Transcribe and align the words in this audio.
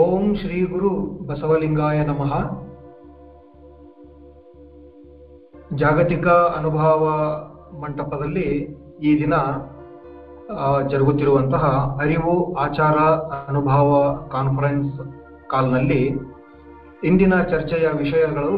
ಓಂ 0.00 0.22
ಶ್ರೀ 0.40 0.58
ಗುರು 0.64 0.90
ಬಸವಲಿಂಗಾಯ 1.28 1.98
ನಮಃ. 2.04 2.30
ಜಾಗತಿಕ 5.76 6.26
ಅನುಭವ 6.58 7.02
ಮಂಟಪದಲ್ಲಿ 7.80 8.46
ಈ 9.02 9.10
ದಿನ 9.22 9.34
ಜರುಗುತ್ತಿರುವಂತಹ 10.90 11.64
ಅರಿವು, 12.02 12.36
ಆಚಾರ, 12.54 12.96
ಅನುಭವ 13.50 13.90
ಕಾನ್ಫರೆನ್ಸ್ 14.32 14.94
ಕಾಲ್ನಲ್ಲಿ 15.50 16.02
ಇಂದಿನ 17.04 17.34
ಚರ್ಚೆಯ 17.42 17.88
ವಿಷಯಗಳು 18.02 18.54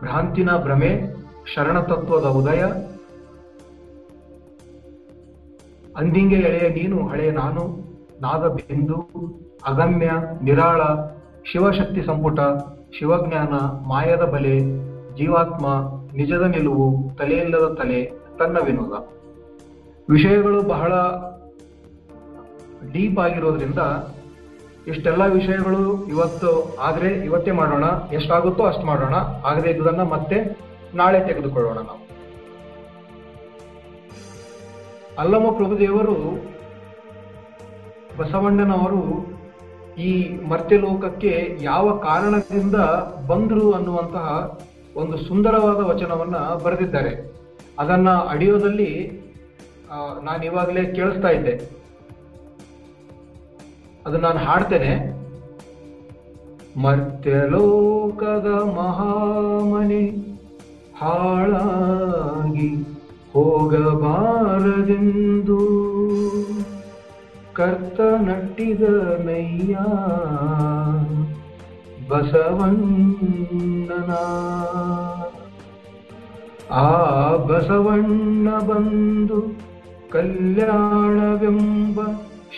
ಭ್ರಾಂತಿನ 0.00 0.50
ಭ್ರಮೆ, 0.64 0.92
ಶರಣತತ್ವದ 1.54 2.30
ಉದಯ, 2.40 2.62
ಅಂದಿಂಗೆ 5.96 6.40
ಎಳೆಯ 6.48 6.70
ನೀನು, 6.78 6.98
ಹಳೆಯ 7.08 7.32
ನಾನು 7.42 7.64
ನಾದ 8.20 8.48
ಬಿಂದು 8.48 8.96
ಅಗಮ್ಯ 9.66 10.10
ನಿರಾಳ, 10.42 10.80
ಶಿವಶಕ್ತಿ 11.52 12.02
ಸಂಪುಟ, 12.02 12.40
ಶಿವಜ್ಞಾನ, 12.98 13.54
ಮಾಯದ 13.88 14.20
ಬಲೆ, 14.20 14.58
ಜೀವಾತ್ಮ, 15.16 15.66
ನಿಜದ 16.12 16.42
ನಿಲುವು, 16.42 17.16
ತಲೆಯಿಲ್ಲದ 17.16 17.74
ತಲೆ, 17.74 18.12
ತನ್ನ 18.38 18.58
ವಿನೋದ. 18.64 18.92
ವಿಷಯಗಳು 20.10 20.62
ಬಹಳ 20.62 20.92
ಡೀಪ್ 22.92 23.18
ಆಗಿರೋದ್ರಿಂದ 23.18 23.78
ಇಷ್ಟೆಲ್ಲ 24.86 25.26
ವಿಷಯಗಳು 25.26 26.06
ಇವತ್ತು 26.06 26.76
ಆದ್ರೆ 26.76 27.08
ಇವತ್ತೇ 27.08 27.50
ಮಾಡೋಣ, 27.50 27.84
ಎಷ್ಟಾಗುತ್ತೋ 28.12 28.64
ಅಷ್ಟು 28.64 28.86
ಮಾಡೋಣ. 28.86 29.14
ಆಗದೆ 29.44 29.70
ಇದನ್ನು 29.70 30.04
ಮತ್ತೆ 30.04 30.58
ನಾಳೆ 30.94 31.20
ತೆಗೆದುಕೊಳ್ಳೋಣ 31.26 31.74
ನಾವು. 31.74 32.08
ಅಲ್ಲಮ್ಮ 35.18 35.56
ಪ್ರಭುದೇವರು 35.56 36.16
ಬಸವಣ್ಣನವರು 38.18 39.26
ಈ 39.98 40.38
ಮರ್ತ್ಯಲೋಕಕ್ಕೆ 40.48 41.58
ಯಾವ 41.62 41.98
ಕಾರಣದಿಂದ 41.98 42.74
ಬಂದರು 43.26 43.72
ಅನ್ನುವಂತಹ 43.72 44.58
ಒಂದು 44.96 45.16
ಸುಂದರವಾದ 45.18 45.76
ವಚನವನ್ನ 45.76 46.36
ಬರೆದಿದ್ದಾರೆ. 46.64 47.32
ಅದನ್ನ 47.78 48.10
ಅಡಿಯೋದಲ್ಲಿ 48.10 49.22
ನಾನು 50.22 50.44
ಇವಾಗಲೇ 50.44 50.92
ಕೇಳಿಸ್ತಾ 50.92 51.28
ಇದ್ದೆ. 51.28 51.54
ಅದನ್ನ 54.06 54.22
ನಾನು 54.22 54.38
ಹಾಡ್ತೇನೆ. 54.38 55.18
ಮರ್ತ್ಯಲೋಕದ 56.82 58.46
ಮಹಾಮನೆ 58.76 60.06
ಹಾಳಾಗಿ 61.00 62.68
ಹೋಗಬಾರದೆಂದು 63.32 64.28
ಕರ್ತ 67.58 68.00
ನಟ್ಟಿದ 68.00 68.82
ನಯ್ಯ 69.24 69.76
ಬಸವಣ್ಣನ. 72.08 74.12
ಆ 76.72 77.36
ಬಸವಣ್ಣ 77.36 78.58
ಬಂದು 78.58 79.56
ಕಲ್ಯಾಣವೆಂಬ 80.10 82.00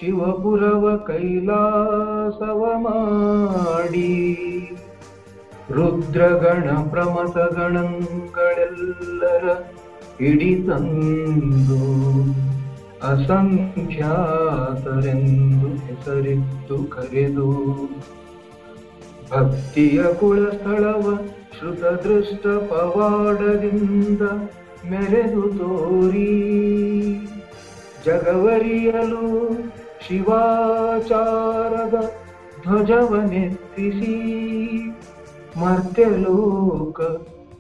ಶಿವಪುರವ 0.01 0.97
ಕೈಲಾಸವ 0.97 2.73
ಮಾಡಿ. 2.77 4.39
ರುದ್ರಗಣ 5.71 6.91
ಪ್ರಮಥ 6.91 7.37
ಗಣಗಳೆಲ್ಲರ 7.37 9.49
ಹಿಡಿತಂದು 10.19 11.81
ಅಸಂಖ್ಯಾತರೆಂದು 13.03 15.69
ಹೆಸರಿತ್ತು 15.87 16.85
ಕರೆದು, 16.85 17.51
ಭಕ್ತಿಯ 19.31 20.01
ಕುಳಸ್ಥಳವ 20.21 21.05
ಶ್ರುತ 21.59 21.85
ದೃಷ್ಟ 21.85 22.47
ಪವಾಡದಿಂದ 22.47 24.23
ಮೆರೆದು 24.91 25.45
ತೋರಿ. 25.59 26.33
ಜಗವರಿಯಲು 28.07 29.27
ಶಿವಾಚಾರದ 30.09 31.95
ಧ್ವಜವನೆತ್ತಿಸಿ, 32.63 34.17
ಮರ್ತ್ಯಲೋಕ 35.61 37.01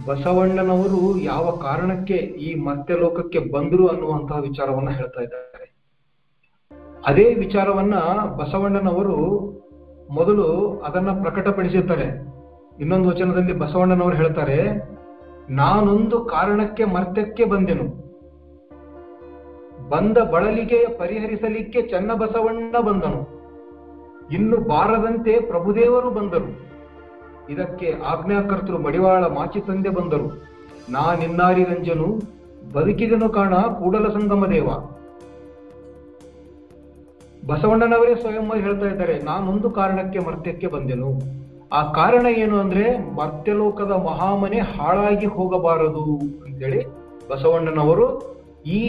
ಬಸವಣ್ಣನವರು 0.06 1.18
ಯಾವ 1.18 1.50
ಕಾರಣಕ್ಕೆ 1.50 2.14
ಈ 2.14 2.54
ಮರ್ತ್ಯಲೋಕಕ್ಕೆ 2.54 3.38
ಬಂದರು 3.38 3.88
ಅನ್ನುವಂತಹ 3.88 4.40
ವಿಚಾರವನ್ನ 4.40 4.90
ಹೇಳ್ತಾ 4.90 5.20
ಇದ್ದಾರೆ. 5.20 5.74
ಅದೇ 7.06 7.34
ವಿಚಾರವನ್ನ 7.34 7.94
ಬಸವಣ್ಣನವರು 8.36 9.53
ಮೊದಲು 10.10 10.78
ಅದನ್ನ 10.80 11.22
ಪ್ರಕಟಪಡಿಸಿರ್ತಾರೆ 11.22 12.34
ಇನ್ನೊಂದು 12.80 13.08
ವಚನದಲ್ಲಿ 13.08 13.52
ಬಸವಣ್ಣನವರು 13.52 14.16
ಹೇಳ್ತಾರೆ, 14.16 14.88
ನಾನೊಂದು 15.50 16.24
ಕಾರಣಕ್ಕೆ 16.24 16.84
ಮರ್ತ್ಯಕ್ಕೆ 16.84 17.44
ಬಂದೆನು. 17.44 18.04
ಬಂದ 19.88 20.18
ಬಳಲಿಗೆ 20.18 20.98
ಪರಿಹರಿಸಲಿಕ್ಕೆ 20.98 21.82
ಚನ್ನ 21.82 22.12
ಬಸವಣ್ಣ 22.12 22.76
ಬಂದನು. 22.78 23.34
ಇನ್ನು 24.32 24.56
ಬಾರದಂತೆ 24.56 25.40
ಪ್ರಭುದೇವರು 25.40 26.10
ಬಂದರು. 26.10 26.74
ಇದಕ್ಕೆ 27.50 27.94
ಆಜ್ಞಾಕರ್ತರು 28.06 28.78
ಮಡಿವಾಳ 28.78 29.24
ಮಾಚಿ 29.24 29.60
ತಂದೆ 29.60 29.88
ಬಂದರು. 29.88 30.54
ನಾನಿನ್ನಾರಿ 30.90 31.64
ರಂಜನು 31.64 32.18
ಬದುಕಿದನು 32.74 33.28
ಕಾಣ 33.28 33.54
ಕೂಡಲ 33.54 34.08
ಸಂಗಮ 34.08 34.46
ದೇವ 34.46 34.68
ಬಸವಣ್ಣನವರೇ 37.48 38.12
ಸ್ವಯಂ 38.20 38.46
ಹೇಳ್ತಾ 38.66 38.86
ಇದ್ದಾರೆ 38.92 39.14
ನಾನೊಂದು 39.28 39.68
ಕಾರಣಕ್ಕೆ 39.78 40.20
ಮರ್ತ್ಯಕ್ಕೆ 40.26 40.68
ಬಂದೆನು. 40.74 41.10
ಆ 41.78 41.80
ಕಾರಣ 41.98 42.26
ಏನು 42.44 42.56
ಅಂದ್ರೆ 42.64 42.84
ಮರ್ತ್ಯಲೋಕದ 43.18 43.92
ಮಹಾಮನೆ 44.08 44.60
ಹಾಳಾಗಿ 44.74 45.28
ಹೋಗಬಾರದು 45.36 46.04
ಅಂತೇಳಿ 46.46 46.80
ಬಸವಣ್ಣನವರು 47.30 48.06
ಈ 48.76 48.80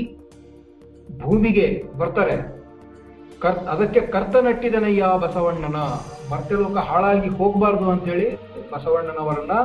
ಭೂಮಿಗೆ 1.22 1.68
ಬರ್ತಾರೆ. 2.02 2.36
ಕರ್, 3.44 3.60
ಅದಕ್ಕೆ 3.74 4.02
ಕರ್ತ 4.14 4.36
ನಟ್ಟಿದನಯ್ಯ 4.48 5.06
ಬಸವಣ್ಣನ. 5.24 5.80
ಮರ್ತ್ಯಲೋಕ 6.32 6.78
ಹಾಳಾಗಿ 6.90 7.30
ಹೋಗಬಾರ್ದು 7.40 7.88
ಅಂತೇಳಿ 7.96 8.28
ಬಸವಣ್ಣನವರನ್ನ 8.72 9.56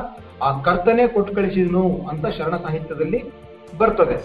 ಆ 0.47 0.49
ಕರ್ತನೆ 0.67 1.05
ಕೊಟ್ಟು 1.15 1.31
ಕಳಿಸಿದನು 1.35 1.85
ಅಂತ 2.11 2.25
ಶರಣ 2.37 2.55
ಸಾಹಿತ್ಯದಲ್ಲಿ 2.65 3.19
ಬರ್ತದೆ. 3.79 4.17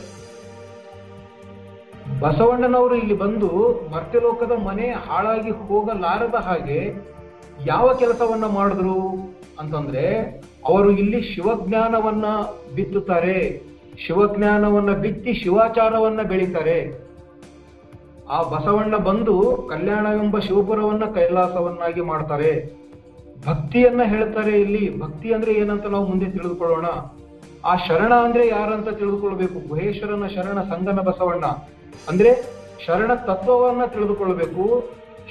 ಬಸವಣ್ಣನವರು 2.21 2.95
ಇಲ್ಲಿ 2.95 3.15
ಬಂದು 3.15 3.47
ಮರ್ತ್ಯಲೋಕದ 3.93 4.53
ಮನೆ 4.65 4.91
ಹಾಳಾಗಿ 4.91 5.51
ಹೋಗಲಾರದ 5.51 6.35
ಹಾಗೆ 6.35 6.95
ಯಾವ 7.67 7.95
ಕೆಲಸವನ್ನ 7.95 8.47
ಮಾಡಿದ್ರು 8.47 9.01
ಅಂತಂದ್ರೆ 9.61 10.21
ಅವರು 10.67 10.91
ಇಲ್ಲಿ 10.91 11.35
ಶಿವಜ್ಞಾನವನ್ನ 11.35 12.25
ಬಿತ್ತುತ್ತಾರೆ. 12.75 13.63
ಶಿವಜ್ಞಾನವನ್ನ 14.07 14.93
ಬಿತ್ತಿ 14.93 15.35
ಶಿವಾಚಾರವನ್ನ 15.35 16.23
ಬೆಳೀತಾರೆ. 16.23 17.07
ಆ 18.31 18.43
ಬಸವಣ್ಣ 18.43 18.97
ಬಂದು 18.97 19.69
ಕಲ್ಯಾಣವೆಂಬ 19.73 20.39
ಶಿವಪುರವನ್ನ 20.39 21.05
ಕೈಲಾಸವನ್ನಾಗಿ 21.05 22.01
ಮಾಡ್ತಾರೆ. 22.01 22.73
ಭಕ್ತಿಯನ್ನ 23.47 24.03
ಹೇಳ್ತಾರೆ 24.05 24.61
ಇಲ್ಲಿ. 24.61 25.01
ಭಕ್ತಿ 25.01 25.35
ಅಂದ್ರೆ 25.35 25.53
ಏನಂತ 25.53 25.87
ನಾವು 25.87 26.07
ಮುಂದೆ 26.07 26.27
ತಿಳಿದುಕೊಳ್ಳೋಣ. 26.27 26.87
ಆ 27.65 27.77
ಶರಣ 27.77 28.15
ಅಂದ್ರೆ 28.15 28.49
ಯಾರಂತ 28.49 28.89
ತಿಳಿದುಕೊಳ್ಬೇಕು? 28.89 29.69
ಗುಹೇಶ್ವರನ 29.69 30.27
ಶರಣ, 30.27 30.63
ಸಂಗನ 30.63 31.01
ಬಸವಣ್ಣ. 31.01 31.45
ಅಂದ್ರೆ 32.11 32.31
ಶರಣ 32.87 33.15
ತತ್ವವನ್ನ 33.29 33.85
ತಿಳಿದುಕೊಳ್ಬೇಕು 33.87 34.65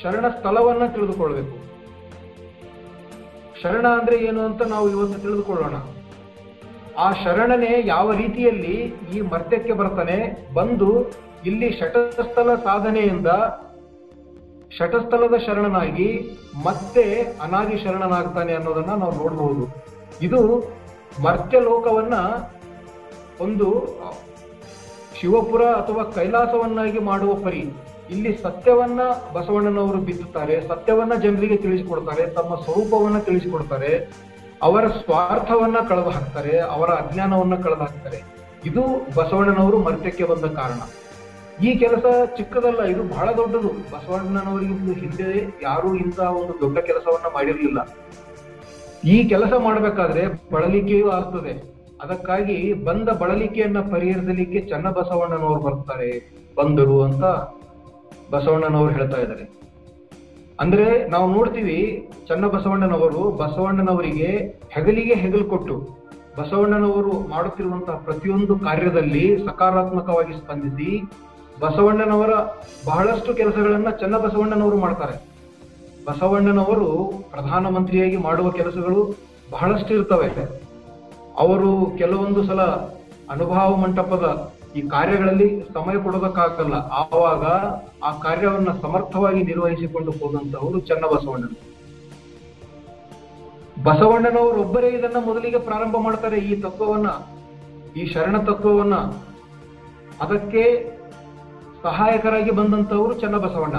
ಶರಣ 0.01 0.25
ಸ್ಥಳವನ್ನ 0.27 0.85
ತಿಳಿದುಕೊಳ್ಬೇಕು 0.88 1.56
ಶರಣ 3.62 3.85
ಅಂದ್ರೆ 4.00 4.15
ಏನು 4.25 4.41
ಅಂತ 4.41 4.62
ನಾವು 4.62 4.88
ಇವತ್ತು 4.89 5.17
ತಿಳಿದುಕೊಳ್ಳೋಣ. 5.19 5.75
ಆ 6.97 7.07
ಶರಣನೆ 7.23 7.88
ಯಾವ 7.88 8.12
ರೀತಿಯಲ್ಲಿ 8.12 8.75
ಈ 9.15 9.21
ಮರ್ತ್ಯಕ್ಕೆ 9.21 9.73
ಬರ್ತಾನೆ, 9.73 10.17
ಬಂದು 10.53 10.89
ಇಲ್ಲಿ 11.45 11.69
ಶಟಸ್ಥಲ 11.79 12.56
ಸಾಧನೆಯಿಂದ 12.56 13.29
ಶಟಸ್ಥಲದ 14.77 15.35
ಶರಣನಾಗಿ 15.45 16.07
ಮತ್ತೆ 16.65 17.03
ಅನಾದಿ 17.41 17.77
ಶರಣನಾಗ್ತಾನೆ 17.77 18.53
ಅನ್ನೋದನ್ನ 18.53 18.94
ನಾವು 18.95 19.13
ನೋಡಬಹುದು 19.21 19.65
ಇದು 20.21 20.41
ಮರ್ತ್ಯ 21.23 21.59
ಲೋಕವನ್ನ 21.59 22.15
ಒಂದು 23.39 23.67
ಶಿವಪುರ 25.21 25.63
ಅಥವಾ 25.63 26.03
ಕೈಲಾಸವನ್ನಾಗಿ 26.03 27.00
ಮಾಡುವ 27.00 27.33
ಪರಿ 27.33 27.69
ಇಲ್ಲಿ 28.09 28.38
ಸತ್ಯವನ್ನ 28.41 29.01
ಬಸವಣ್ಣನವರು 29.33 29.97
ಬಿತ್ತುತ್ತಾರೆ, 29.97 30.67
ಸತ್ಯವನ್ನ 30.67 31.13
ಜನರಿಗೆ 31.15 31.57
ತಿಳಿಸಿಕೊಡ್ತಾರೆ, 31.57 32.29
ತಮ್ಮ 32.29 32.56
ಸ್ವರೂಪವನ್ನ 32.56 33.19
ತಿಳಿಸಿಕೊಡ್ತಾರೆ, 33.19 34.09
ಅವರ 34.63 34.88
ಸ್ವಾರ್ಥವನ್ನ 34.88 35.77
ಕಳೆದು 35.89 36.09
ಹಾಕ್ತಾರೆ 36.09 36.59
ಅವರ 36.59 36.89
ಅಜ್ಞಾನವನ್ನ 36.89 37.56
ಕಳೆದು 37.56 37.79
ಹಾಕ್ತಾರೆ 37.79 38.23
ಇದು 38.65 38.81
ಬಸವಣ್ಣನವರು 39.15 39.77
ಮರ್ತ್ಯಕ್ಕೆ 39.77 40.23
ಬಂದ 40.23 40.45
ಕಾರಣ. 40.45 40.81
ಈ 41.63 41.75
ಕೆಲಸ 41.75 42.06
ಚಿಕ್ಕದಲ್ಲ, 42.38 42.83
ಇದು 42.83 43.03
ಬಹಳ 43.03 43.31
ದೊಡ್ಡದು. 43.31 43.67
ಬಸವಣ್ಣನವರಿಗಿಂತ 43.67 44.97
ಹಿಂದೆ 44.97 45.59
ಯಾರು 45.63 45.95
ಇಂತಹ 45.95 46.38
ಒಂದು 46.38 46.62
ದೊಡ್ಡ 46.62 46.77
ಕೆಲಸವನ್ನ 46.77 47.27
ಮಾಡಿರಲಿಲ್ಲ. 47.33 47.97
ಈ 49.03 49.29
ಕೆಲಸ 49.29 49.53
ಮಾಡಬೇಕಾದ್ರೆ 49.59 50.25
ಬಳಲಿಕೆಯೂ 50.51 51.09
ಆಗ್ತದೆ. 51.09 51.75
ಅದಕ್ಕಾಗಿ 52.03 52.74
ಬಂದ 52.74 53.09
ಬಳಲಿಕೆಯನ್ನ 53.09 53.80
ಪರಿಹರಿಸಲಿಕ್ಕೆ 53.92 54.59
ಚನ್ನಬಸವಣ್ಣನವರು 54.59 55.62
ಬರ್ತಾರೆ, 55.62 56.09
ಬಂದರು 56.57 57.01
ಅಂತ 57.01 57.24
ಬಸವಣ್ಣನವರು 58.31 58.94
ಹೇಳ್ತಾ 58.94 59.21
ಇದ್ದಾರೆ. 59.21 59.45
ಅಂದ್ರೆ 60.59 61.07
ನಾವು 61.09 61.27
ನೋಡ್ತೀವಿ, 61.33 62.09
ಚನ್ನಬಸವಣ್ಣನವರು 62.27 63.31
ಬಸವಣ್ಣನವರಿಗೆ 63.31 64.30
ಹೆಗಲಿಗೆ 64.69 65.13
ಹೆಗಲು 65.13 65.45
ಕೊಟ್ಟು, 65.50 65.75
ಬಸವಣ್ಣನವರು 66.38 67.13
ಮಾಡುತ್ತಿರುವಂತಹ 67.27 67.98
ಪ್ರತಿಯೊಂದು 68.06 68.59
ಕಾರ್ಯದಲ್ಲಿ 68.59 69.45
ಸಕಾರಾತ್ಮಕವಾಗಿ 69.45 70.33
ಸ್ಪಂದಿಸಿ, 70.33 70.89
ಬಸವಣ್ಣನವರ 71.59 72.33
ಬಹಳಷ್ಟು 72.86 73.33
ಕೆಲಸಗಳನ್ನ 73.33 73.89
ಚನ್ನ 73.89 74.18
ಬಸವಣ್ಣನವರು 74.18 74.77
ಮಾಡ್ತಾರೆ. 74.77 75.15
ಬಸವಣ್ಣನವರು 76.06 76.89
ಪ್ರಧಾನಮಂತ್ರಿಯಾಗಿ 77.31 78.18
ಮಾಡುವ 78.18 78.51
ಕೆಲಸಗಳು 78.51 79.15
ಬಹಳಷ್ಟು 79.51 79.94
ಇರ್ತವೆ 79.94 80.30
ಅವರು 81.37 81.97
ಕೆಲವೊಂದು 81.97 82.43
ಸಲ 82.43 82.61
ಅನುಭವ 83.29 83.75
ಮಂಟಪದ 83.75 84.53
ಈ 84.75 84.81
ಕಾರ್ಯಗಳಲ್ಲಿ 84.81 85.47
ಸಮಯ 85.73 85.95
ಕೊಡೋದಕ್ಕಾಗಲ್ಲ. 86.03 86.73
ಆವಾಗ 86.73 87.43
ಆ 88.03 88.11
ಕಾರ್ಯವನ್ನ 88.19 88.71
ಸಮರ್ಥವಾಗಿ 88.81 89.43
ನಿರ್ವಹಿಸಿಕೊಂಡು 89.43 90.11
ಹೋದಂತವರು 90.11 90.79
ಚನ್ನಬಸವಣ್ಣನವರು 90.79 91.75
ಬಸವಣ್ಣನವರು 93.83 94.61
ಒಬ್ಬರೇ 94.61 94.87
ಇದನ್ನ 94.87 95.25
ಮೊದಲಿಗೆ 95.25 95.59
ಪ್ರಾರಂಭ 95.59 95.97
ಮಾಡ್ತಾರೆ 95.97 96.37
ಈ 96.37 96.61
ತತ್ವವನ್ನ, 96.61 97.07
ಈ 97.99 98.05
ಶರಣ 98.05 98.38
ತತ್ವವನ್ನ. 98.38 98.95
ಅದಕ್ಕೆ 100.21 100.63
ಸಹಾಯಕರಾಗಿ 101.83 102.51
ಬಂದಂತವರು 102.51 103.13
ಚನ್ನಬಸವಣ್ಣ. 103.13 103.77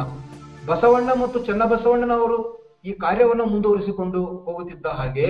ಬಸವಣ್ಣ 0.67 1.11
ಮತ್ತು 1.23 1.39
ಚನ್ನಬಸವಣ್ಣನವರು 1.39 2.39
ಈ 2.85 2.93
ಕಾರ್ಯವನ್ನು 2.93 3.45
ಮುಂದುವರಿಸಿಕೊಂಡು 3.47 4.25
ಹೋಗುತ್ತಿದ್ದ 4.25 4.87
ಹಾಗೆ 4.87 5.27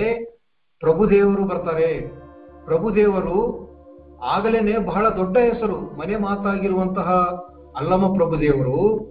ಪ್ರಭುದೇವರು 0.81 1.45
ಬರ್ತಾರೆ. 1.45 2.13
ಪ್ರಭುದೇವರು 2.65 3.67
ಆಗಲೇನೆ 4.25 4.79
ಬಹಳ 4.79 5.09
ದೊಡ್ಡ 5.09 5.39
ಹೆಸರು, 5.39 5.77
ಮನೆ 5.99 6.17
ಮಾತಾಗಿರುವಂತಹ 6.17 7.13
ಅಲ್ಲಮ 7.77 8.13
ಪ್ರಭುದೇವರು. 8.15 9.07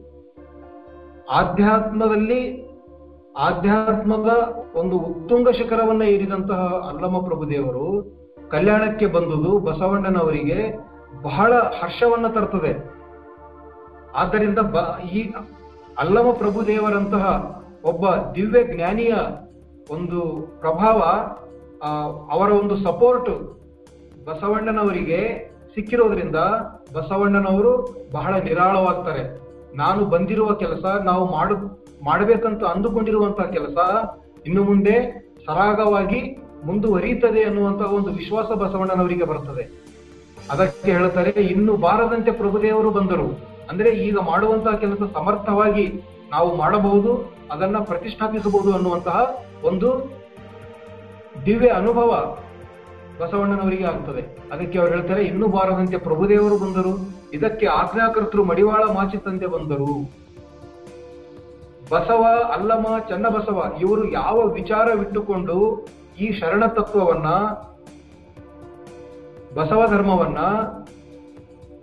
ಆಧ್ಯಾತ್ಮದಲ್ಲಿ 1.32 2.66
ಆಧ್ಯಾತ್ಮದ 3.38 4.30
ಒಂದು 4.76 4.98
ಉತ್ತುಂಗ 4.98 5.50
ಶಿಖರವನ್ನ 5.50 6.02
ಏರಿದಂತಹ 6.02 6.90
ಅಲ್ಲಮ 6.90 7.18
ಪ್ರಭುದೇವರು 7.26 8.16
ಕಲ್ಯಾಣಕ್ಕೆ 8.52 9.06
ಬಂದುದು 9.06 9.60
ಬಸವಣ್ಣನವರಿಗೆ 9.60 10.78
ಬಹಳ 11.22 11.54
ಹರ್ಷವನ್ನ 11.54 12.28
ತರ್ತದೆ. 12.28 12.96
ಆದ್ದರಿಂದ 14.16 14.60
ಬ, 14.60 15.00
ಈ 15.14 15.34
ಅಲ್ಲಮ 15.98 16.32
ಪ್ರಭುದೇವರಂತಹ 16.32 17.26
ಒಬ್ಬ 17.86 18.06
ದಿವ್ಯ 18.36 18.76
ಜ್ಞಾನಿಯ 18.76 19.14
ಒಂದು 19.92 20.48
ಪ್ರಭಾವ 20.60 21.02
ಅವರ 21.84 22.52
ಒಂದು 22.52 22.78
ಸಪೋರ್ಟ್ 22.78 23.30
ಬಸವಣ್ಣನವರಿಗೆ 24.26 25.20
ಸಿಕ್ಕಿರೋದ್ರಿಂದ 25.76 26.36
ಬಸವಣ್ಣನವರು 26.94 27.72
ಬಹಳ 28.12 28.38
ನಿರಾಳವಾಗ್ತಾರೆ. 28.38 29.46
ನಾನು 29.76 30.06
ಬಂದಿರುವ 30.06 30.54
ಕೆಲಸ, 30.54 30.86
ನಾವು 31.04 31.32
ಮಾಡು, 31.32 31.56
ಮಾಡಬೇಕಂತ 32.04 32.64
ಅಂದುಕೊಂಡಿರುವಂತಹ 32.64 33.44
ಕೆಲಸ 33.44 33.78
ಇನ್ನು 34.48 34.64
ಮುಂದೆ 34.64 34.96
ಸರಾಗವಾಗಿ 35.46 36.38
ಮುಂದುವರಿಯುತ್ತದೆ 36.66 37.44
ಅನ್ನುವಂತಹ 37.44 37.94
ಒಂದು 37.94 38.10
ವಿಶ್ವಾಸ 38.10 38.46
ಬಸವಣ್ಣನವರಿಗೆ 38.46 39.24
ಬರ್ತದೆ. 39.24 39.86
ಅದಕ್ಕೆ 40.52 40.92
ಹೇಳ್ತಾರೆ, 40.92 41.30
ಇನ್ನು 41.30 41.78
ಬಾರದಂತೆ 41.78 42.32
ಪ್ರಭುದೇವರು 42.32 42.92
ಬಂದರು. 42.92 43.28
ಅಂದ್ರೆ 43.70 43.90
ಈಗ 43.90 44.18
ಮಾಡುವಂತಹ 44.18 44.76
ಕೆಲಸ 44.76 45.02
ಸಮರ್ಥವಾಗಿ 45.14 46.04
ನಾವು 46.32 46.56
ಮಾಡಬಹುದು, 46.56 47.32
ಅದನ್ನ 47.52 47.78
ಪ್ರತಿಷ್ಠಾಪಿಸಬಹುದು 47.78 48.74
ಅನ್ನುವಂತಹ 48.74 49.36
ಒಂದು 49.64 49.90
ದಿವ್ಯ 51.46 51.68
ಅನುಭವ 51.68 52.38
ಬಸವಣ್ಣನವರಿಗೆ 53.22 53.84
ಆಗ್ತದೆ. 53.84 54.38
ಅದಕ್ಕೆ 54.52 54.80
ಅವ್ರು 54.80 54.94
ಹೇಳ್ತಾರೆ, 54.96 55.24
ಇನ್ನೂ 55.24 55.48
ಬಾರದಂತೆ 55.48 55.98
ಪ್ರಭುದೇವರು 55.98 56.58
ಬಂದರು. 56.58 56.94
ಇದಕ್ಕೆ 57.34 57.66
ಆಜ್ಞಾಕರ್ತರು 57.66 58.44
ಮಡಿವಾಳ 58.44 58.84
ಮಾಚಿತಂತೆ 58.94 59.46
ಬಂದರು. 59.46 60.10
ಬಸವ 61.92 62.24
ಅಲ್ಲಮ 62.54 62.86
ಚನ್ನಬಸವ 63.10 63.74
ಇವರು 63.82 64.12
ಯಾವ 64.12 64.42
ವಿಚಾರವಿಟ್ಟುಕೊಂಡು 64.42 65.88
ಈ 66.20 66.40
ಶರಣ 66.40 66.66
ತತ್ವವನ್ನ 66.66 67.28
ಬಸವ 69.56 69.84
ಧರ್ಮವನ್ನ, 69.88 70.38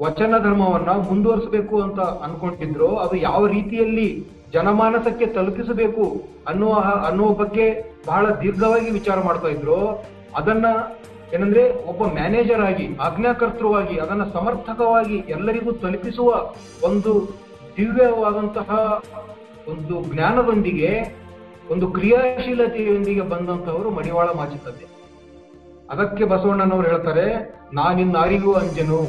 ವಚನ 0.04 0.34
ಧರ್ಮವನ್ನ 0.38 0.90
ಮುಂದುವರಿಸಬೇಕು 0.90 1.82
ಅಂತ 1.82 2.00
ಅನ್ಕೊಂಡಿದ್ರು, 2.00 2.96
ಅದು 2.96 3.16
ಯಾವ 3.16 3.46
ರೀತಿಯಲ್ಲಿ 3.46 4.26
ಜನಮಾನಸಕ್ಕೆ 4.52 5.26
ತಲುಪಿಸಬೇಕು 5.26 6.04
ಅನ್ನುವ 6.49 6.72
ಅನ್ನುವ 7.08 7.31
ಬಗ್ಗೆ 7.32 7.66
ಬಹಳ 8.06 8.26
ದೀರ್ಘವಾಗಿ 8.31 8.90
ವಿಚಾರ 8.90 9.20
ಮಾಡ್ತಾ 9.25 9.49
ಇದ್ರು. 9.49 10.04
ಅದನ್ನ 10.37 10.66
ಏನಂದ್ರೆ 11.34 11.62
ಒಬ್ಬ 11.87 12.04
ಮ್ಯಾನೇಜರ್ 12.04 12.60
ಆಗಿ, 12.60 12.96
ಆಜ್ಞಾಕರ್ತೃವಾಗಿ, 13.00 13.99
ಅದನ್ನ 13.99 14.25
ಸಮರ್ಥಕವಾಗಿ 14.32 15.16
ಎಲ್ಲರಿಗೂ 15.28 15.72
ತಲುಪಿಸುವ 15.72 16.31
ಒಂದು 16.84 17.12
ದಿವ್ಯವಾದಂತಹ 17.76 19.02
ಒಂದು 19.69 20.14
ಜ್ಞಾನದೊಂದಿಗೆ, 20.14 20.90
ಒಂದು 21.70 21.87
ಕ್ರಿಯಾಶೀಲತೆಯೊಂದಿಗೆ 21.87 23.20
ಬಂದಂತವರು 23.20 23.90
ಮಡಿವಾಳ 23.90 24.28
ಮಾಚಿತದ್ದೆ 24.37 24.87
ಅದಕ್ಕೆ 25.90 26.25
ಬಸವಣ್ಣನವರು 26.25 26.88
ಹೇಳ್ತಾರೆ 26.88 27.26
ನಾನಿನ್ನ 27.72 28.19
ಅರಿವು 28.19 28.52
ಅಂಜನು. 28.52 29.00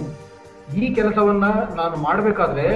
ಈ 0.77 0.93
ಕೆಲಸವನ್ನ 0.93 1.45
ನಾನು 1.75 1.95
ಮಾಡಬೇಕಾದ್ರೆ 1.95 2.67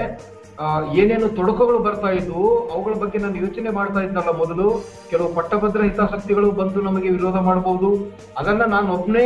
ಏನೇನು 0.99 1.27
ತೊಡಕುಗಳು 1.37 1.79
ಬರ್ತಾ 1.87 2.09
ಇದ್ವು, 2.19 2.45
ಅವುಗಳ 2.73 2.93
ಬಗ್ಗೆ 3.01 3.17
ನಾನು 3.23 3.37
ಯೋಚನೆ 3.43 3.69
ಮಾಡ್ತಾ 3.69 3.99
ಇದ್ನಲ್ಲ 4.05 4.31
ಮೊದಲು. 4.41 4.67
ಕೆಲವು 5.11 5.27
ಪಟ್ಟಭದ್ರ 5.35 5.81
ಹಿತಾಸಕ್ತಿಗಳು 5.89 6.47
ಬಂದು 6.59 6.81
ನಮಗೆ 6.87 7.09
ವಿರೋಧ 7.09 7.37
ಮಾಡಬಹುದು 7.49 7.89
ಅದನ್ನ 8.37 8.63
ನಾನು 8.75 8.87
ಒಬ್ನೇ 8.93 9.25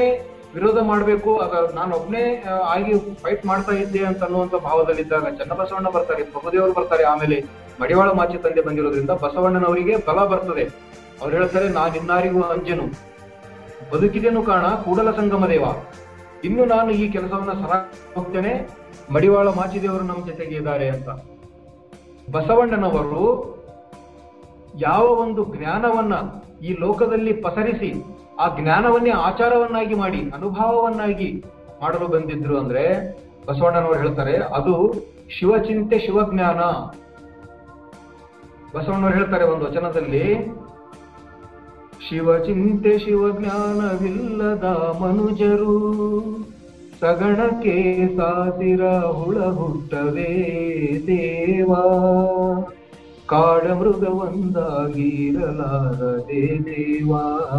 ವಿರೋಧ 0.56 0.80
ಮಾಡಬೇಕು, 0.90 1.32
ಅದ 1.44 1.54
ನಾನು 1.76 1.92
ಒಬ್ನೇ 1.96 2.24
ಆಗಿ 2.74 2.94
ಫೈಟ್ 3.24 3.44
ಮಾಡ್ತಾ 3.52 3.74
ಇದ್ದೆ 3.84 4.02
ಅಂತ 4.10 4.22
ಅನ್ನುವಂತ 4.28 4.56
ಭಾವದಲ್ಲಿದ್ದಾಗ 4.68 5.30
ಚನ್ನಬಸವಣ್ಣ 5.40 5.90
ಬರ್ತಾರೆ 5.98 6.24
ಪ್ರಭುದೇವರು 6.34 6.74
ಬರ್ತಾರೆ 6.80 7.06
ಆಮೇಲೆ 7.12 7.38
ಮಡಿವಾಳ 7.82 8.10
ಮಾಚಿ 8.20 8.38
ತಂದೆ 8.38 8.62
ಬಂದಿರೋದ್ರಿಂದ 8.62 9.14
ಬಸವಣ್ಣನವರಿಗೆ 9.24 9.96
ಬಲ 10.08 10.20
ಬರ್ತದೆ. 10.34 10.66
ಅವ್ರು 11.22 11.34
ಹೇಳ್ತಾರೆ, 11.38 11.70
ನಾನು 11.80 11.96
ಇನ್ನಾರಿಗೂ 12.02 12.42
ಅಂಜನು. 12.56 12.86
ಬದುಕಿದೇನು 13.94 14.44
ಕಾರಣ 14.44 14.68
ಕೂಡಲ 14.86 15.10
ಸಂಗಮ 15.12 15.46
ದೇವ. 15.48 15.66
ಇನ್ನು 16.48 16.64
ನಾನು 16.66 16.90
ಈ 17.02 17.08
ಕೆಲಸವನ್ನ 17.16 17.54
ಸರ 17.62 17.74
ಹೋಗ್ತೇನೆ. 18.16 18.54
ಮಡಿವಾಳ 19.14 19.48
ಮಾಚಿದೇವರು 19.48 20.04
ನಮ್ಮ 20.04 20.26
ಜೊತೆಗೆ 20.26 20.56
ಇದ್ದಾರೆ 20.56 20.90
ಅಂತ. 20.90 21.10
ಬಸವಣ್ಣನವರು 22.32 23.24
ಯಾವ 24.80 25.06
ಒಂದು 25.06 25.46
ಜ್ಞಾನವನ್ನ 25.46 26.14
ಈ 26.66 26.76
ಲೋಕದಲ್ಲಿ 26.80 27.34
ಪಸರಿಸಿ 27.34 28.04
ಆ 28.40 28.58
ಜ್ಞಾನವನ್ನೇ 28.60 29.10
ಆಚಾರವನ್ನಾಗಿ 29.10 29.94
ಮಾಡಿ, 29.94 30.30
ಅನುಭವವನ್ನಾಗಿ 30.30 31.44
ಮಾಡಲು 31.82 32.08
ಬಂದಿದ್ರು 32.08 32.60
ಅಂದ್ರೆ 32.60 32.84
ಬಸವಣ್ಣನವರು 33.48 34.00
ಹೇಳ್ತಾರೆ, 34.00 34.38
ಅದು 34.38 34.94
ಶಿವಚಿಂತೆ 35.40 36.00
ಶಿವಜ್ಞಾನ. 36.00 36.60
ಬಸವಣ್ಣವರು 38.78 39.14
ಹೇಳ್ತಾರೆ 39.14 39.44
ಒಂದು 39.44 39.66
ವಚನದಲ್ಲಿ, 39.66 40.46
ಶಿವಚಿಂತೆ 42.10 43.00
ಶಿವಜ್ಞಾನವಿಲ್ಲದ 43.00 44.64
ಮನುಜರು 45.02 45.76
ಸಗಣಕ್ಕೆ 47.02 48.08
ಸಾತಿರ 48.18 48.88
ಹುಳ 48.88 49.40
ಹುಟ್ಟವೇ 49.40 51.04
ದೇವಾ. 51.08 51.86
ಕಾಡ 53.26 53.72
ಮೃಗವೊಂದಾಗಿರಲಾರದೆ 53.72 56.66
ದೇವಾ. 56.66 57.50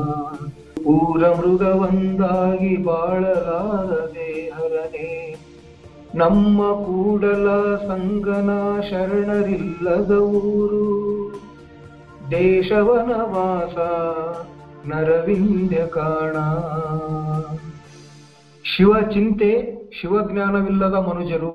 ಊರ 0.86 1.28
ಮೃಗವೊಂದಾಗಿ 1.28 2.76
ಬಾಳಲಾರದೆ 2.76 4.32
ಹರನೆ. 4.32 5.36
ನಮ್ಮ 6.14 6.72
ಕೂಡಲ 6.72 7.76
ಸಂಗನ 7.76 8.50
ಶರಣರಿಲ್ಲದ 8.90 10.12
ಊರು. 10.12 11.32
ದೇಶವನವಾಸ 12.30 13.78
ನರವಿಂದ್ಯ 14.86 15.86
ಕಾಣ. 15.86 16.36
ಶಿವ 18.64 19.00
ಚಿಂತೆ 19.00 19.82
ಶಿವಜ್ಞಾನವಿಲ್ಲದ 20.00 20.94
ಮನುಜರು. 20.94 21.54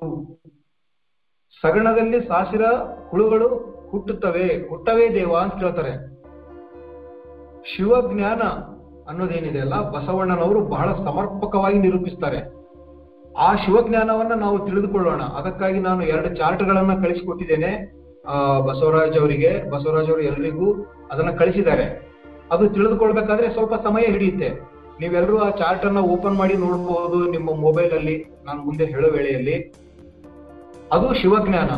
ಸಗಣದಲ್ಲಿ 1.62 2.28
ಸಾಸಿರ 2.28 2.62
ಹುಳುಗಳು 3.10 3.48
ಹುಟ್ಟುತ್ತವೆ. 3.90 4.70
ಹುಟ್ಟವೇ 4.70 5.14
ದೇವ 5.14 5.36
ಅಂತ 5.36 5.54
ಕೇಳ್ತಾರೆ. 5.54 6.18
ಶಿವಜ್ಞಾನ 7.76 8.42
ಅನ್ನೋದೇನಿದೆ 9.10 9.60
ಅಲ್ಲ? 9.60 9.90
ಬಸವಣ್ಣನವರು 9.90 10.62
ಬಹಳ 10.62 10.94
ಸಮರ್ಪಕವಾಗಿ 10.94 11.80
ನಿರೂಪಿಸ್ತಾರೆ. 11.80 12.58
ಆ 13.38 13.56
ಶಿವಜ್ಞಾನವನ್ನ 13.56 14.34
ನಾವು 14.34 14.60
ತಿಳಿದುಕೊಳ್ಳೋಣ. 14.60 15.22
ಅದಕ್ಕಾಗಿ 15.22 15.80
ನಾನು 15.80 16.06
ಎರಡು 16.06 16.36
ಚಾರ್ಟ್ಗಳನ್ನ 16.36 17.04
ಕಳಿಸಿಕೊಟ್ಟಿದ್ದೇನೆ, 17.04 17.94
ಆ, 18.28 18.60
ಬಸವರಾಜ್ 18.60 19.20
ಅವರಿಗೆ. 19.20 19.72
ಬಸವರಾಜ್ 19.72 20.10
ಅವರು 20.10 20.22
ಎಲ್ಲರಿಗೂ 20.22 20.74
ಅದನ್ನ 21.12 21.32
ಕಳಿಸಿದ್ದಾರೆ. 21.32 22.14
ಅದು 22.52 22.70
ತಿಳಿದುಕೊಳ್ಬೇಕಾದ್ರೆ 22.70 23.54
ಸ್ವಲ್ಪ 23.54 23.74
ಸಮಯ 23.74 24.06
ಹಿಡಿಯುತ್ತೆ. 24.06 24.76
ನೀವೆಲ್ಲರೂ 25.00 25.38
ಆ 25.38 25.50
ಚಾರ್ಟ್ 25.50 25.86
ಅನ್ನ 25.86 25.98
ಓಪನ್ 25.98 26.36
ಮಾಡಿ 26.36 26.54
ನೋಡಬಹುದು 26.54 27.32
ನಿಮ್ಮ 27.32 27.56
ಮೊಬೈಲ್ 27.56 27.94
ಅಲ್ಲಿ, 27.94 28.25
ನಾನು 28.46 28.62
ಮುಂದೆ 28.62 28.86
ಹೇಳೋ 28.86 29.10
ವೇಳೆಯಲ್ಲಿ. 29.10 29.74
ಅದು 30.92 31.13
ಶಿವಜ್ಞಾನ. 31.13 31.70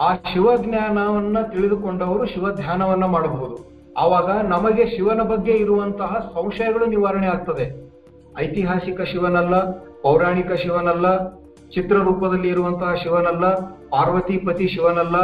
ಆ 0.00 0.14
ಶಿವಜ್ಞಾನವನ್ನ 0.14 1.38
ತಿಳಿದುಕೊಂಡವರು 1.52 2.26
ಶಿವ 2.26 2.54
ಧ್ಯಾನವನ್ನ 2.54 3.04
ಮಾಡಬಹುದು. 3.04 3.70
ಆವಾಗ 3.98 4.30
ನಮಗೆ 4.30 4.96
ಶಿವನ 4.96 5.22
ಬಗ್ಗೆ 5.22 5.52
ಇರುವಂತಹ 5.52 6.32
ಸಂಶಯಗಳು 6.34 6.86
ನಿವಾರಣೆ 6.86 7.26
ಆಗ್ತದೆ. 7.26 7.90
ಐತಿಹಾಸಿಕ 8.38 9.00
ಶಿವನಲ್ಲ, 9.00 9.70
ಪೌರಾಣಿಕ 10.02 10.52
ಶಿವನಲ್ಲ, 10.52 11.28
ಚಿತ್ರರೂಪದಲ್ಲಿ 11.74 12.48
ಇರುವಂತಹ 12.48 12.94
ಶಿವನಲ್ಲ, 12.94 13.54
ಪಾರ್ವತಿಪತಿ 13.88 14.68
ಶಿವನಲ್ಲ, 14.68 15.16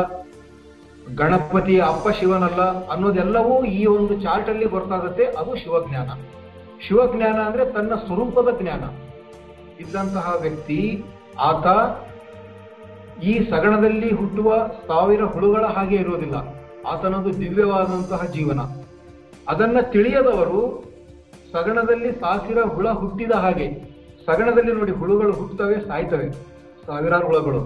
ಗಣಪತಿ 1.14 1.78
ಅಪ್ಪ 1.78 2.08
ಶಿವನಲ್ಲ 2.08 2.88
ಅನ್ನೋದೆಲ್ಲವೂ 2.88 3.64
ಈ 3.64 3.86
ಒಂದು 3.86 4.20
ಚಾರ್ಟ್ 4.20 4.48
ಅಲ್ಲಿ 4.48 4.64
ಗೊತ್ತಾಗುತ್ತೆ 4.64 5.24
ಅದು 5.24 5.56
ಶಿವಜ್ಞಾನ. 5.56 6.08
ಶಿವಜ್ಞಾನ 6.88 7.38
ಅಂದ್ರೆ 7.40 7.64
ತನ್ನ 7.72 7.94
ಸ್ವರೂಪದ 7.94 8.60
ಜ್ಞಾನ. 8.62 8.84
ಇದ್ದಂತಹ 9.80 10.34
ವ್ಯಕ್ತಿ, 10.40 11.04
ಆತ 11.38 11.66
ಈ 13.22 13.50
ಸಗಣದಲ್ಲಿ 13.50 14.14
ಹುಟ್ಟುವ 14.14 14.56
ಸಾವಿರ 14.86 15.22
ಹುಳುಗಳ 15.24 15.64
ಹಾಗೆ 15.64 15.96
ಇರೋದಿಲ್ಲ 15.96 16.34
ಆತನದು 16.86 17.40
ದಿವ್ಯವಾದಂತಹ 17.40 18.24
ಜೀವನ. 18.24 18.60
ಅದನ್ನ 19.48 19.80
ತಿಳಿಯದವರು 19.80 20.84
ಸಗಣದಲ್ಲಿ 21.52 22.12
ಸಾವಿರ 22.12 22.62
ಹುಳ 22.62 22.88
ಹುಟ್ಟಿದ 22.88 23.30
ಹಾಗೆ, 23.30 23.66
ಸಗಣದಲ್ಲಿ 24.26 24.72
ನೋಡಿ 24.72 24.92
ಹುಳುಗಳು 24.92 25.32
ಹುಟ್ಟುತ್ತವೆ, 25.32 25.80
ಸಾಯ್ತವೆ, 25.88 26.30
ಸಾವಿರಾರು 26.86 27.26
ಹುಳುಗಳು. 27.26 27.60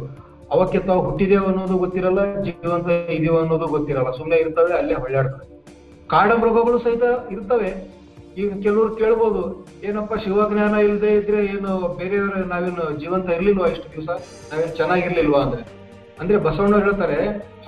ಅವಕ್ಕೆ 0.51 0.79
ತಾವು 0.79 1.01
ಹುಟ್ಟಿದೆವು 1.03 1.47
ಅನ್ನೋದು 1.47 1.79
ಗೊತ್ತಿರಲ್ಲ, 1.79 2.41
ಜೀವಂತ 2.43 2.87
ಇದೆಯೋ 2.89 3.39
ಅನ್ನೋದು 3.39 3.67
ಗೊತ್ತಿರಲ್ಲ. 3.67 4.11
ಸುಮ್ಮನೆ 4.11 4.41
ಇರ್ತವೆ, 4.41 4.79
ಅಲ್ಲೇ 4.79 4.95
ಹೊಳ್ಳಾಡ್ತವೆ. 4.95 5.63
ಕಾಡ 6.09 6.33
ಮೃಗಗಳು 6.33 6.79
ಸಹಿತ 6.79 7.03
ಇರ್ತವೆ. 7.31 8.00
ಈಗ 8.39 8.49
ಕೆಲವರು 8.65 8.91
ಕೇಳ್ಬೋದು, 8.97 9.43
ಏನಪ್ಪ 9.85 10.15
ಶಿವಜ್ಞಾನ 10.15 10.75
ಇಲ್ಲದೆ 10.75 11.11
ಇದ್ರೆ 11.17 11.41
ಏನು 11.45 11.71
ಬೇರೆಯವರು 11.99 12.43
ನಾವೇನು 12.49 12.85
ಜೀವಂತ 12.99 13.29
ಇರ್ಲಿಲ್ವಾ 13.31 13.67
ಇಷ್ಟು 13.67 13.89
ದಿವಸ? 13.95 14.09
ನಾವೇನು 14.51 14.75
ಚೆನ್ನಾಗಿರ್ಲಿಲ್ವಾ 14.77 15.41
ಅಂದ್ರೆ? 15.43 15.63
ಅಂದ್ರೆ 16.21 16.39
ಬಸವಣ್ಣ 16.39 16.79
ಹೇಳ್ತಾರೆ, 16.85 17.19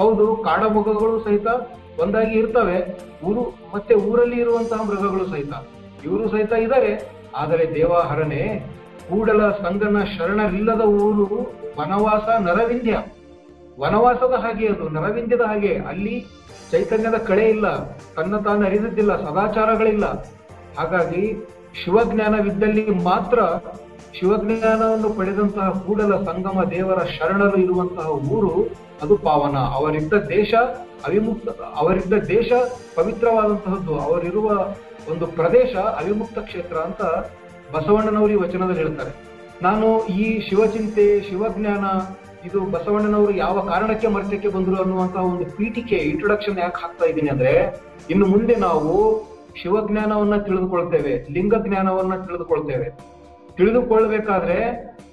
ಹೌದು 0.00 0.24
ಕಾಡ 0.36 0.62
ಮೃಗಗಳು 0.64 1.24
ಸಹಿತ 1.24 1.46
ಒಂದಾಗಿ 2.02 2.38
ಇರ್ತವೆ, 2.38 2.76
ಊರು, 3.28 3.42
ಮತ್ತೆ 3.74 3.94
ಊರಲ್ಲಿ 3.94 4.38
ಇರುವಂತಹ 4.40 4.80
ಮೃಗಗಳು 4.90 5.24
ಸಹಿತ. 5.32 5.54
ಇವರು 6.04 6.28
ಸಹಿತ 6.28 6.52
ಇದ್ದಾರೆ, 6.52 6.92
ಆದರೆ 7.36 7.74
ದೇವಾಹರಣೆ, 7.74 8.42
ಕೂಡಲ 9.08 9.50
ಸಂಗನ 9.50 9.98
ಶರಣರಿಲ್ಲದ 10.04 10.80
ಊರು, 10.80 11.26
ವನವಾಸ 11.78 12.28
ನರವಿಂಧ್ಯ 12.48 12.96
ವನವಾಸದ 13.80 14.32
ಹಾಗೆ 14.32 14.66
ಅದು, 14.66 14.88
ನರವಿಂದ್ಯದ 14.88 15.40
ಹಾಗೆ. 15.40 15.76
ಅಲ್ಲಿ 15.90 16.14
ಚೈತನ್ಯದ 16.70 17.14
ಕಳೆ 17.14 17.48
ಇಲ್ಲ, 17.48 17.66
ತನ್ನ 18.16 18.36
ತಾನು 18.36 18.66
ಅರಿದಿದ್ದಿಲ್ಲ, 18.66 19.12
ಸದಾಚಾರಗಳಿಲ್ಲ. 19.24 20.06
ಹಾಗಾಗಿ 20.76 21.46
ಶಿವಜ್ಞಾನವಿದ್ದಲ್ಲಿ 21.84 22.90
ಮಾತ್ರ 22.90 23.40
ಶಿವಜ್ಞಾನವನ್ನು 24.20 25.10
ಪಡೆದಂತಹ 25.10 25.82
ಕೂಡಲ 25.86 26.24
ಸಂಗಮ 26.24 26.64
ದೇವರ 26.70 27.02
ಶರಣರು 27.04 27.56
ಇರುವಂತಹ 27.56 28.08
ಊರು 28.08 28.68
ಅದು 29.02 29.16
ಪಾವನ. 29.16 29.56
ಅವರಿದ್ದ 29.56 30.12
ದೇಶ 30.12 30.54
ಅವಿಮುಕ್ತ, 31.06 31.48
ಅವರಿದ್ದ 31.76 32.12
ದೇಶ 32.12 32.52
ಪವಿತ್ರವಾದಂತಹದ್ದು. 32.96 33.98
ಅವರಿರುವ 33.98 34.74
ಒಂದು 35.10 35.26
ಪ್ರದೇಶ 35.26 35.76
ಅವಿಮುಕ್ತ 35.76 36.38
ಕ್ಷೇತ್ರ 36.38 36.76
ಅಂತ 36.76 37.02
ಬಸವಣ್ಣನವರು 37.76 38.32
ಈ 38.32 38.34
ವಚನದಲ್ಲಿ 38.34 38.82
ಹೇಳ್ತಾರೆ. 38.82 39.10
ನಾನು 39.62 40.06
ಈ 40.06 40.48
ಶಿವಚಿಂತೆ, 40.48 41.20
ಶಿವಜ್ಞಾನ, 41.20 41.84
ಇದು 42.46 42.60
ಬಸವಣ್ಣನವರು 42.60 43.34
ಯಾವ 43.34 43.68
ಕಾರಣಕ್ಕೆ 43.68 44.06
ಮರ್ತ್ಯಕ್ಕೆ 44.06 44.48
ಬಂದರು 44.48 44.76
ಅನ್ನುವಂತಹ 44.76 45.24
ಒಂದು 45.24 45.56
ಪೀಠಿಕೆ 45.56 45.96
ಇಂಟ್ರೊಡಕ್ಷನ್ 45.96 46.58
ಯಾಕೆ 46.58 46.82
ಹಾಕ್ತಾ 46.82 47.06
ಇದ್ದೀನಿ 47.06 47.30
ಅಂದ್ರೆ, 47.30 47.80
ಇನ್ನು 48.10 48.26
ಮುಂದೆ 48.26 48.54
ನಾವು 48.56 49.22
ಶಿವಜ್ಞಾನವನ್ನ 49.56 50.36
ತಿಳಿದುಕೊಳ್ತೇವೆ 50.36 51.26
ಲಿಂಗ 51.30 51.54
ಜ್ಞಾನವನ್ನ 51.66 52.14
ತಿಳಿದುಕೊಳ್ತೇವೆ. 52.24 52.98
ತಿಳಿದುಕೊಳ್ಬೇಕಾದ್ರೆ 53.56 54.58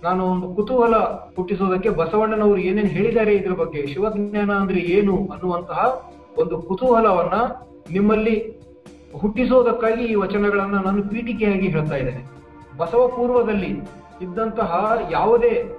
ನಾನು 0.04 0.26
ಒಂದು 0.26 0.56
ಕುತೂಹಲ 0.56 0.96
ಹುಟ್ಟಿಸೋದಕ್ಕೆ 1.36 1.90
ಬಸವಣ್ಣನವರು 1.90 2.58
ಏನೇನು 2.58 2.88
ಹೇಳಿದ್ದಾರೆ 2.88 3.36
ಇದ್ರ 3.36 3.52
ಬಗ್ಗೆ, 3.52 3.88
ಶಿವಜ್ಞಾನ 3.88 4.52
ಅಂದ್ರೆ 4.52 4.80
ಏನು 4.80 5.16
ಅನ್ನುವಂತಹ 5.18 5.80
ಒಂದು 6.38 6.62
ಕುತೂಹಲವನ್ನ 6.62 7.38
ನಿಮ್ಮಲ್ಲಿ 7.92 8.36
ಹುಟ್ಟಿಸೋದಕ್ಕಾಗಿ 9.14 10.04
ಈ 10.04 10.16
ವಚನಗಳನ್ನ 10.16 10.76
ನಾನು 10.80 11.04
ಪೀಠಿಕೆಯಾಗಿ 11.04 11.68
ಹೇಳ್ತಾ 11.68 11.96
ಇದ್ದೇನೆ. 11.96 12.24
ಬಸವ 12.78 13.08
ಪೂರ್ವದಲ್ಲಿ 13.08 13.72
ಇದ್ದಂತಹ 14.22 14.98
ಯಾವುದೇ 15.12 15.76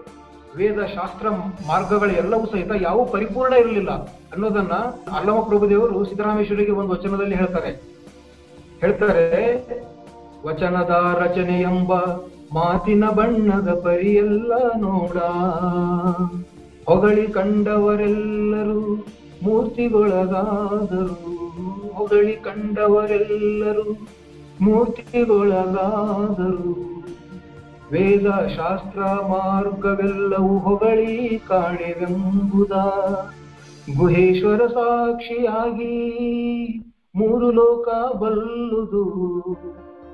ವೇದ 0.57 0.81
ಶಾಸ್ತ್ರ 0.85 1.31
ಮಾರ್ಗಗಳು 1.69 2.11
ಎಲ್ಲವೂ 2.11 2.47
ಸಹಿತ 2.47 2.71
ಯಾವ 2.81 3.05
ಪರಿಪೂರ್ಣ 3.05 3.55
ಇರಲಿಲ್ಲ 3.55 3.91
ಅನ್ನೋದನ್ನ 4.33 4.73
ಅಲ್ಲಮ 5.19 5.41
ಪ್ರಭುದೇವರು 5.41 6.05
ಸಿದ್ದರಾಮೇಶ್ವರಿಗೆ 6.05 6.73
ಒಂದು 6.73 6.93
ವಚನದಲ್ಲಿ 6.93 7.35
ಹೇಳ್ತಾರೆ. 7.35 7.91
ಹೇಳ್ತಾರೆ, 8.81 9.55
ವಚನದ 10.47 11.17
ರಚನೆ 11.19 11.61
ಎಂಬ 11.61 11.95
ಮಾತಿನ 12.53 13.05
ಬಣ್ಣದ 13.09 13.71
ಪರಿಯೆಲ್ಲ 13.85 14.53
ನೋಡ. 14.77 15.17
ಹೊಗಳಿ 16.87 17.27
ಕಂಡವರೆಲ್ಲರೂ 17.27 19.07
ಮೂರ್ತಿಗೊಳಗಾದರು. 19.43 21.15
ಹೊಗಳಿ 21.95 22.37
ಕಂಡವರೆಲ್ಲರೂ 22.37 23.97
ಮೂರ್ತಿಗೊಳಗಾದರು. 24.61 25.71
ವೇದ 27.93 28.27
ಶಾಸ್ತ್ರ 28.57 29.03
ಮಾರ್ಗವೆಲ್ಲವೂ 29.03 30.59
ಹೊಗಳಿ 30.59 31.43
ಕಾಣೆವೆಂಬುದ 31.49 32.73
ಗುಹೇಶ್ವರ 33.99 34.67
ಸಾಕ್ಷಿಯಾಗಿ 34.67 35.97
ಮೂರು 37.15 37.51
ಲೋಕ 37.51 38.17
ಬಲ್ಲುದು 38.17 39.05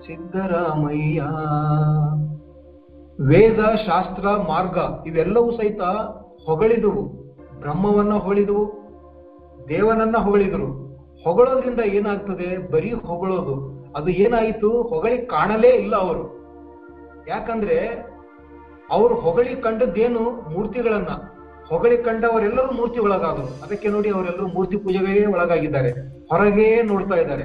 ಸಿದ್ದರಾಮಯ್ಯ. 0.07 1.23
ವೇದ, 3.27 3.61
ಶಾಸ್ತ್ರ, 3.87 4.29
ಮಾರ್ಗ 4.29 4.79
ಇವೆಲ್ಲವೂ 5.07 5.51
ಸಹಿತ 5.51 5.81
ಹೊಗಳಿದುವು. 6.47 7.03
ಬ್ರಹ್ಮವನ್ನ 7.61 8.15
ಹೊಗಳಿದುವು 8.15 8.73
ದೇವನನ್ನ 9.69 10.17
ಹೊಗಳಿದರು. 10.17 10.97
ಹೊಗಳೋದ್ರಿಂದ 11.25 11.81
ಏನಾಗ್ತದೆ? 11.81 12.71
ಬರೀ 12.71 12.93
ಹೊಗಳೋದು. 12.93 13.85
ಅದು 13.97 14.09
ಏನಾಯಿತು? 14.09 14.83
ಹೊಗಳಿ 14.83 15.27
ಕಾಣಲೇ 15.27 15.69
ಇಲ್ಲ 15.69 15.97
ಅವರು. 15.97 16.23
ಯಾಕಂದ್ರೆ 17.29 17.79
ಅವರು 18.91 19.15
ಹೊಗಳಿ 19.15 19.57
ಕಂಡದ್ದೇನು? 19.57 20.51
ಮೂರ್ತಿಗಳನ್ನ. 20.51 21.09
ಹೊಗಳಿ 21.71 21.99
ಕಂಡವರೆಲ್ಲರೂ 21.99 22.73
ಮೂರ್ತಿ 22.73 22.99
ಒಳಗಾದರು. 22.99 23.65
ಅದಕ್ಕೆ 23.65 23.89
ನೋಡಿ 23.89 24.11
ಅವರೆಲ್ಲರೂ 24.11 24.47
ಮೂರ್ತಿ 24.47 24.77
ಪೂಜೆಗೆ 24.77 25.27
ಒಳಗಾಗಿದ್ದಾರೆ. 25.27 25.91
ಹೊರಗೆ 26.29 26.83
ನೋಡ್ತಾ 26.83 27.17
ಇದ್ದಾರೆ. 27.17 27.45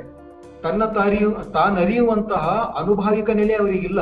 ತನ್ನ 0.64 0.86
ತಾರಿಯು 0.86 1.32
ತಾನರಿಯುವಂತಹ 1.54 2.74
ಅನುಭಾವಿಕ 2.80 3.30
ನೆಲೆ 3.30 3.54
ಅವರಿಗಿಲ್ಲ. 3.54 4.00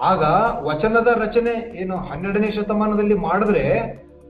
ಆಗ 0.00 0.22
ವಚನದ 0.62 1.06
ರಚನೆ 1.06 1.76
ಏನು 1.80 1.96
ಹನ್ನೆರಡನೇ 1.96 2.50
ಶತಮಾನದಲ್ಲಿ 2.50 3.14
ಮಾಡಿದ್ರೆ 3.14 3.64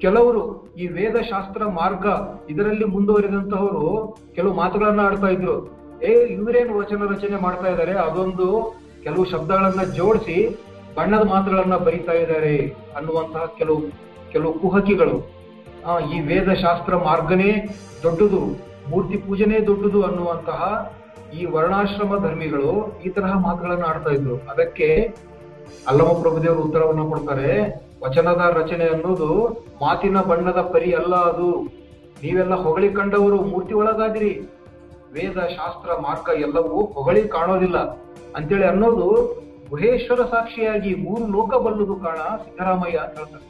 ಕೆಲವರು 0.01 0.73
ಈ 0.79 0.87
ವೇದ 0.87 1.17
ಶಾಸ್ತ್ರ 1.21 1.65
ಮಾರ್ಗ 1.65 2.07
ಇದರಲ್ಲಿ 2.51 2.85
ಮುಂದುವರಿದಂತಹವರು 2.85 4.17
ಕೆಲವು 4.35 4.55
ಮಾತುಗಳನ್ನ 4.55 5.01
ಆಡ್ತಾ 5.01 5.27
ಇದ್ರು. 5.27 5.55
ಏ, 6.03 6.13
ಇವರೇನು 6.13 6.79
ವಚನ 6.79 7.03
ರಚನೆ 7.11 7.43
ಮಾಡ್ತಾ 7.43 7.69
ಇದ್ದಾರೆ 7.69 7.93
ಅದೊಂದು 7.93 8.77
ಕೆಲವು 9.03 9.25
ಶಬ್ದಗಳನ್ನ 9.25 9.83
ಜೋಡಿಸಿ 9.83 10.59
ಬಣ್ಣದ 10.97 11.25
ಮಾತುಗಳನ್ನು 11.33 11.79
ಬರೀತಾ 11.87 12.15
ಇದ್ದಾರೆ 12.23 12.57
ಅನ್ನುವಂತಹ 12.97 13.45
ಕೆಲವು 13.59 13.81
ಕೆಲವು 14.33 14.53
ಕುಹಕಿಗಳು. 14.63 15.17
ಈ 16.15 16.19
ವೇದ 16.29 16.49
ಶಾಸ್ತ್ರ 16.65 16.97
ಮಾರ್ಗನೇ 17.09 17.51
ದೊಡ್ಡದು, 18.03 18.41
ಮೂರ್ತಿ 18.91 19.17
ಪೂಜೆನೇ 19.27 19.59
ದೊಡ್ಡದು 19.69 20.01
ಅನ್ನುವಂತಹ 20.09 20.61
ಈ 21.39 21.45
ವರ್ಣಾಶ್ರಮ 21.55 22.13
ಧರ್ಮಿಗಳು 22.25 22.71
ಈ 23.07 23.11
ತರಹ 23.17 23.33
ಮಾತುಗಳನ್ನು 23.47 23.87
ಆಡ್ತಾ 23.87 24.11
ಇದ್ರು. 24.11 24.37
ಅದಕ್ಕೆ 24.53 24.89
ಅಲ್ಲಮ 25.91 26.11
ಪ್ರಭುದೇವರು 26.23 26.63
ಉತ್ತರವನ್ನ 26.67 27.03
ಕೊಡ್ತಾರೆ, 27.13 27.51
ವಚನದ 28.05 28.43
ರಚನೆ 28.61 28.87
ಅನ್ನೋದು 28.95 29.31
ಮಾತಿನ 29.83 30.19
ಬಣ್ಣದ 30.31 30.61
ಪರಿ 30.75 30.91
ಅಲ್ಲ 31.01 31.15
ಅದು. 31.31 31.49
ನೀವೆಲ್ಲ 32.23 32.55
ಹೊಗಳಿ 32.65 32.89
ಕಂಡವರು 32.99 33.39
ಮೂರ್ತಿ 33.51 33.75
ಒಳಗಾದಿರಿ. 33.81 34.33
ವೇದ 35.15 35.39
ಶಾಸ್ತ್ರ 35.57 35.91
ಮಾರ್ಗ 36.07 36.29
ಎಲ್ಲವೂ 36.47 36.77
ಹೊಗಳಿ 36.97 37.23
ಕಾಣೋದಿಲ್ಲ. 37.37 37.79
ಅಂತೇಳಿ 38.37 38.67
ಅನ್ನೋದು 38.73 39.09
ಗುಹೇಶ್ವರ 39.75 40.19
ಸಾಕ್ಷಿಯಾಗಿ 40.19 40.95
ಮೂರು 40.95 41.27
ಲೋಕ 41.27 41.55
ಬಲ್ಲುದು 41.55 41.97
ಕಾಣ 41.97 42.17
ಸಿದ್ದರಾಮಯ್ಯ 42.17 42.99
ಅಂತ 42.99 43.19
ಹೇಳ್ತಾರೆ. 43.19 43.45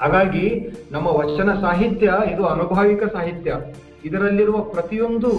ಹಾಗಾಗಿ 0.00 0.68
ನಮ್ಮ 0.90 1.06
ವಚನ 1.06 1.60
ಸಾಹಿತ್ಯ, 1.60 2.14
ಇದು 2.32 2.46
ಅನುಭಾವಿಕ 2.46 3.02
ಸಾಹಿತ್ಯ. 3.12 3.56
ಇದರಲ್ಲಿರುವ 4.04 4.60
ಪ್ರತಿಯೊಂದು 4.60 5.30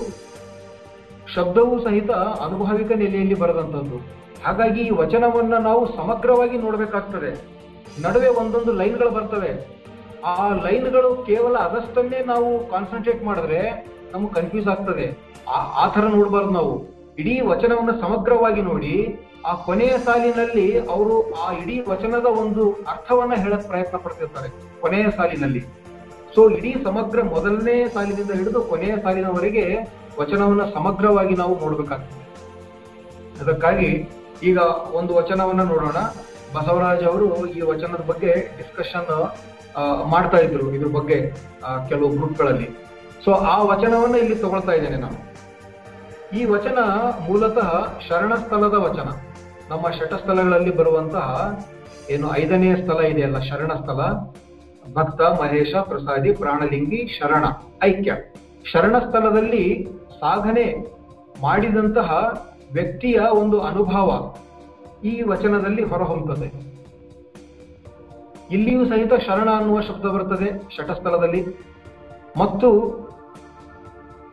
ಶಬ್ದವೂ 1.35 1.83
ಸಹಿತ 1.83 2.11
ಅನುಭಾವಿಕ 2.11 2.91
ನೆಲೆಯಲ್ಲಿ 2.91 3.33
ಬರೆದಂತದ್ದು 3.33 3.97
ಹಾಗಾಗಿ 4.45 4.81
ಈ 4.81 4.89
ವಚನವನ್ನ 4.89 5.57
ನಾವು 5.57 5.95
ಸಮಗ್ರವಾಗಿ 5.95 6.57
ನೋಡಬೇಕಾಗ್ತದೆ. 6.57 7.41
ನಡುವೆ 8.01 8.27
ಒಂದೊಂದು 8.27 8.73
ಲೈನ್ಗಳು 8.73 9.09
ಬರ್ತವೆ. 9.09 9.81
ಆ 10.25 10.49
ಲೈನ್ಗಳು 10.49 11.15
ಕೇವಲ 11.15 11.57
ಅದಷ್ಟನ್ನೇ 11.57 12.23
ನಾವು 12.25 12.67
ಕಾನ್ಸಂಟ್ರೇಟ್ 12.67 13.23
ಮಾಡಿದ್ರೆ 13.23 13.87
ನಮ್ಗೆ 14.13 14.33
ಕನ್ಫ್ಯೂಸ್ 14.33 14.67
ಆಗ್ತದೆ. 14.67 15.17
ಆ- 15.49 15.87
ತರ 15.87 16.01
ನೋಡ್ಬಾರ್ದು 16.01 16.49
ನಾವು. 16.49 16.85
ಇಡೀ 17.19 17.41
ವಚನವನ್ನು 17.41 18.01
ಸಮಗ್ರವಾಗಿ 18.01 18.61
ನೋಡಿ 18.61 19.19
ಆ 19.49 19.51
ಕೊನೆಯ 19.67 19.93
ಸಾಲಿನಲ್ಲಿ 20.05 20.65
ಅವರು 20.95 21.15
ಆ 21.43 21.47
ಇಡೀ 21.61 21.75
ವಚನದ 21.91 22.27
ಒಂದು 22.41 22.63
ಅರ್ಥವನ್ನ 22.93 23.33
ಹೇಳಕ್ 23.43 23.65
ಪ್ರಯತ್ನ 23.71 23.97
ಪಡ್ತಿರ್ತಾರೆ, 24.03 24.49
ಕೊನೆಯ 24.83 25.05
ಸಾಲಿನಲ್ಲಿ. 25.17 25.61
ಸೊ 26.35 26.41
ಇಡೀ 26.57 26.71
ಸಮಗ್ರ 26.85 27.23
ಮೊದಲನೇ 27.33 27.75
ಸಾಲಿನಿಂದ 27.95 28.31
ಹಿಡಿದು 28.39 28.59
ಕೊನೆಯ 28.71 28.93
ಸಾಲಿನವರೆಗೆ 29.05 29.65
ವಚನವನ್ನ 30.19 30.63
ಸಮಗ್ರವಾಗಿ 30.77 31.35
ನಾವು 31.41 31.53
ನೋಡ್ಬೇಕಾಗ್ತದೆ. 31.63 32.21
ಅದಕ್ಕಾಗಿ 33.41 33.89
ಈಗ 34.49 34.59
ಒಂದು 34.99 35.11
ವಚನವನ್ನ 35.19 35.63
ನೋಡೋಣ. 35.73 35.99
ಬಸವರಾಜ್ 36.55 37.03
ಅವರು 37.11 37.25
ಈ 37.57 37.61
ವಚನದ 37.71 38.01
ಬಗ್ಗೆ 38.11 38.31
ಡಿಸ್ಕಷನ್ 38.57 39.11
ಮಾಡ್ತಾ 40.13 40.39
ಇದ್ರು 40.45 40.65
ಇದ್ರ 40.77 40.89
ಬಗ್ಗೆ 40.97 41.17
ಕೆಲವು 41.89 42.09
ಗ್ರೂಪ್ಗಳಲ್ಲಿ 42.15 42.67
ಸೊ 43.25 43.31
ಆ 43.51 43.55
ವಚನವನ್ನ 43.71 44.15
ಇಲ್ಲಿ 44.23 44.35
ತಗೊಳ್ತಾ 44.43 44.73
ಇದ್ದೇನೆ 44.79 44.97
ನಾನು. 45.05 45.19
ಈ 46.39 46.41
ವಚನ 46.55 46.79
ಮೂಲತಃ 47.27 47.69
ಶರಣಸ್ಥಳದ 48.07 48.77
ವಚನ. 48.87 49.09
ನಮ್ಮ 49.69 49.89
ಶಟಸ್ಥಳಗಳಲ್ಲಿ 49.89 50.75
ಬರುವಂತಹ 50.75 51.27
ಏನು 52.09 52.27
ಐದನೇ 52.37 52.75
ಸ್ಥಳ 52.75 52.99
ಇದೆಯಲ್ಲ, 53.05 53.39
ಶರಣಸ್ಥಳ. 53.39 53.99
ಭಕ್ತ, 54.93 55.21
ಮಹೇಶ, 55.41 55.73
ಪ್ರಸಾದಿ, 55.75 56.31
ಪ್ರಾಣಲಿಂಗಿ, 56.33 56.99
ಶರಣ, 57.07 57.45
ಐಕ್ಯ. 57.83 58.13
ಶರಣ 58.71 58.95
ಸ್ಥಳದಲ್ಲಿ 58.99 59.63
ಸಾಧನೆ 60.19 60.65
ಮಾಡಿದಂತಹ 61.41 62.09
ವ್ಯಕ್ತಿಯ 62.73 63.19
ಒಂದು 63.33 63.59
ಅನುಭವ 63.61 64.09
ಈ 65.03 65.21
ವಚನದಲ್ಲಿ 65.21 65.83
ಹೊರಹೊಮ್ಮುತ್ತದೆ 65.83 66.47
ಇಲ್ಲಿಯೂ 68.51 68.85
ಸಹಿತ 68.85 69.13
ಶರಣ 69.27 69.49
ಅನ್ನುವ 69.51 69.79
ಶಬ್ದ 69.81 70.05
ಬರ್ತದೆ 70.05 70.49
ಶಟಸ್ಥಳದಲ್ಲಿ 70.75 71.41
ಮತ್ತು 72.39 72.69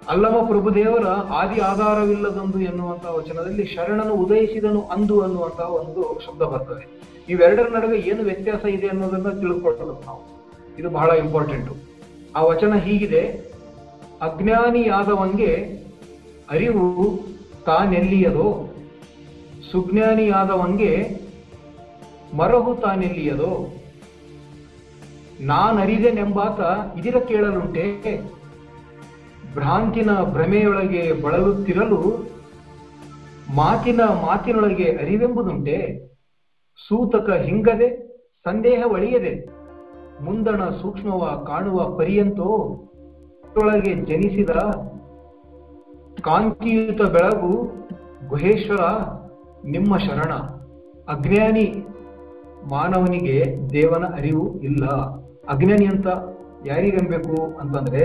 ಅಲ್ಲಮ 0.09 0.47
ಪ್ರಭುದೇವರ 0.49 1.07
ಆದಿ 1.35 1.61
ಆಧಾರವಿಲ್ಲದಂದು 1.61 2.61
ಎನ್ನುವಂತಹ 2.61 3.15
ವಚನದಲ್ಲಿ 3.15 3.65
ಶರಣನು 3.67 4.15
ಉದಯಿಸಿದನು 4.15 4.83
ಅಂದು 4.83 5.21
ಅನ್ನುವಂತಹ 5.21 5.75
ಒಂದು 5.75 6.21
ಶಬ್ದ 6.27 6.43
ಬರ್ತದೆ. 6.43 7.01
ಇವೆರಡರ 7.29 7.79
ನಡುವೆ 7.79 7.99
ಏನು 7.99 8.23
ವ್ಯತ್ಯಾಸ 8.23 8.65
ಇದೆ 8.65 8.89
ಅನ್ನೋದನ್ನ 8.89 9.29
ತಿಳ್ಕೊಳ್ಳೋದು 9.29 10.03
ನಾವು. 10.07 10.41
ಇದು 10.79 10.91
ಬಹಳ 10.91 11.11
ಇಂಪಾರ್ಟೆಂಟ್ 11.11 11.73
ಆ 12.37 12.43
ವಚನ 12.43 12.75
ಹೀಗಿದೆ 12.75 13.21
ಅಜ್ಞಾನಿಯಾದವಂಗೆ 14.23 15.55
ಅರಿವು 16.51 17.21
ತಾನೆಲ್ಲಿಯದೋ? 17.67 18.75
ಸುಜ್ಞಾನಿಯಾದವಂಗೆ 19.73 21.21
ಮರಹು 22.37 22.75
ತಾನೆಲ್ಲಿಯದೋ? 22.75 23.75
ನಾನರಿದೆನೆಂಬಾತ 25.41 26.61
ಇದಿರ 26.99 27.17
ಕೇಳಲುಂಟೆ? 27.17 28.40
ಭ್ರಾಂತಿನ 29.55 30.11
ಭ್ರಮೆಯೊಳಗೆ 30.25 31.23
ಬಳಲುತ್ತಿರಲು 31.23 32.31
ಮಾತಿನ 33.55 34.01
ಮಾತಿನೊಳಗೆ 34.01 34.85
ಅರಿವೆಂಬುದುಂಟೆ. 34.85 36.11
ಸೂತಕ 36.89 37.31
ಹಿಂಗದೆ, 37.31 37.89
ಸಂದೇಹ 38.45 38.83
ಒಳಿಯದೆ. 38.87 39.49
ಮುಂದಣ 40.25 40.69
ಸೂಕ್ಷ್ಮವ 40.69 41.45
ಕಾಣುವ 41.47 41.97
ಪರಿಯಂತೋ, 41.97 42.49
ಒಳಗೆ 43.57 43.95
ಜನಿಸಿದ 43.95 44.51
ಕಾಂತಿಯುತ 46.21 47.03
ಬೆಳಗು 47.03 47.71
ಗುಹೇಶ್ವರ, 48.29 48.81
ನಿಮ್ಮ 49.65 49.99
ಶರಣ. 49.99 50.33
ಅಜ್ಞಾನಿ 51.13 51.87
ಮಾನವನಿಗೆ 52.69 53.71
ದೇವನ 53.71 54.05
ಅರಿವು 54.05 54.61
ಇಲ್ಲ. 54.61 54.87
ಅಜ್ಞಾನಿ 55.49 55.87
ಅಂತ 55.87 56.07
ಯಾರಿಗೆಂಬೇಕು 56.67 57.59
ಅಂತಂದ್ರೆ 57.59 58.05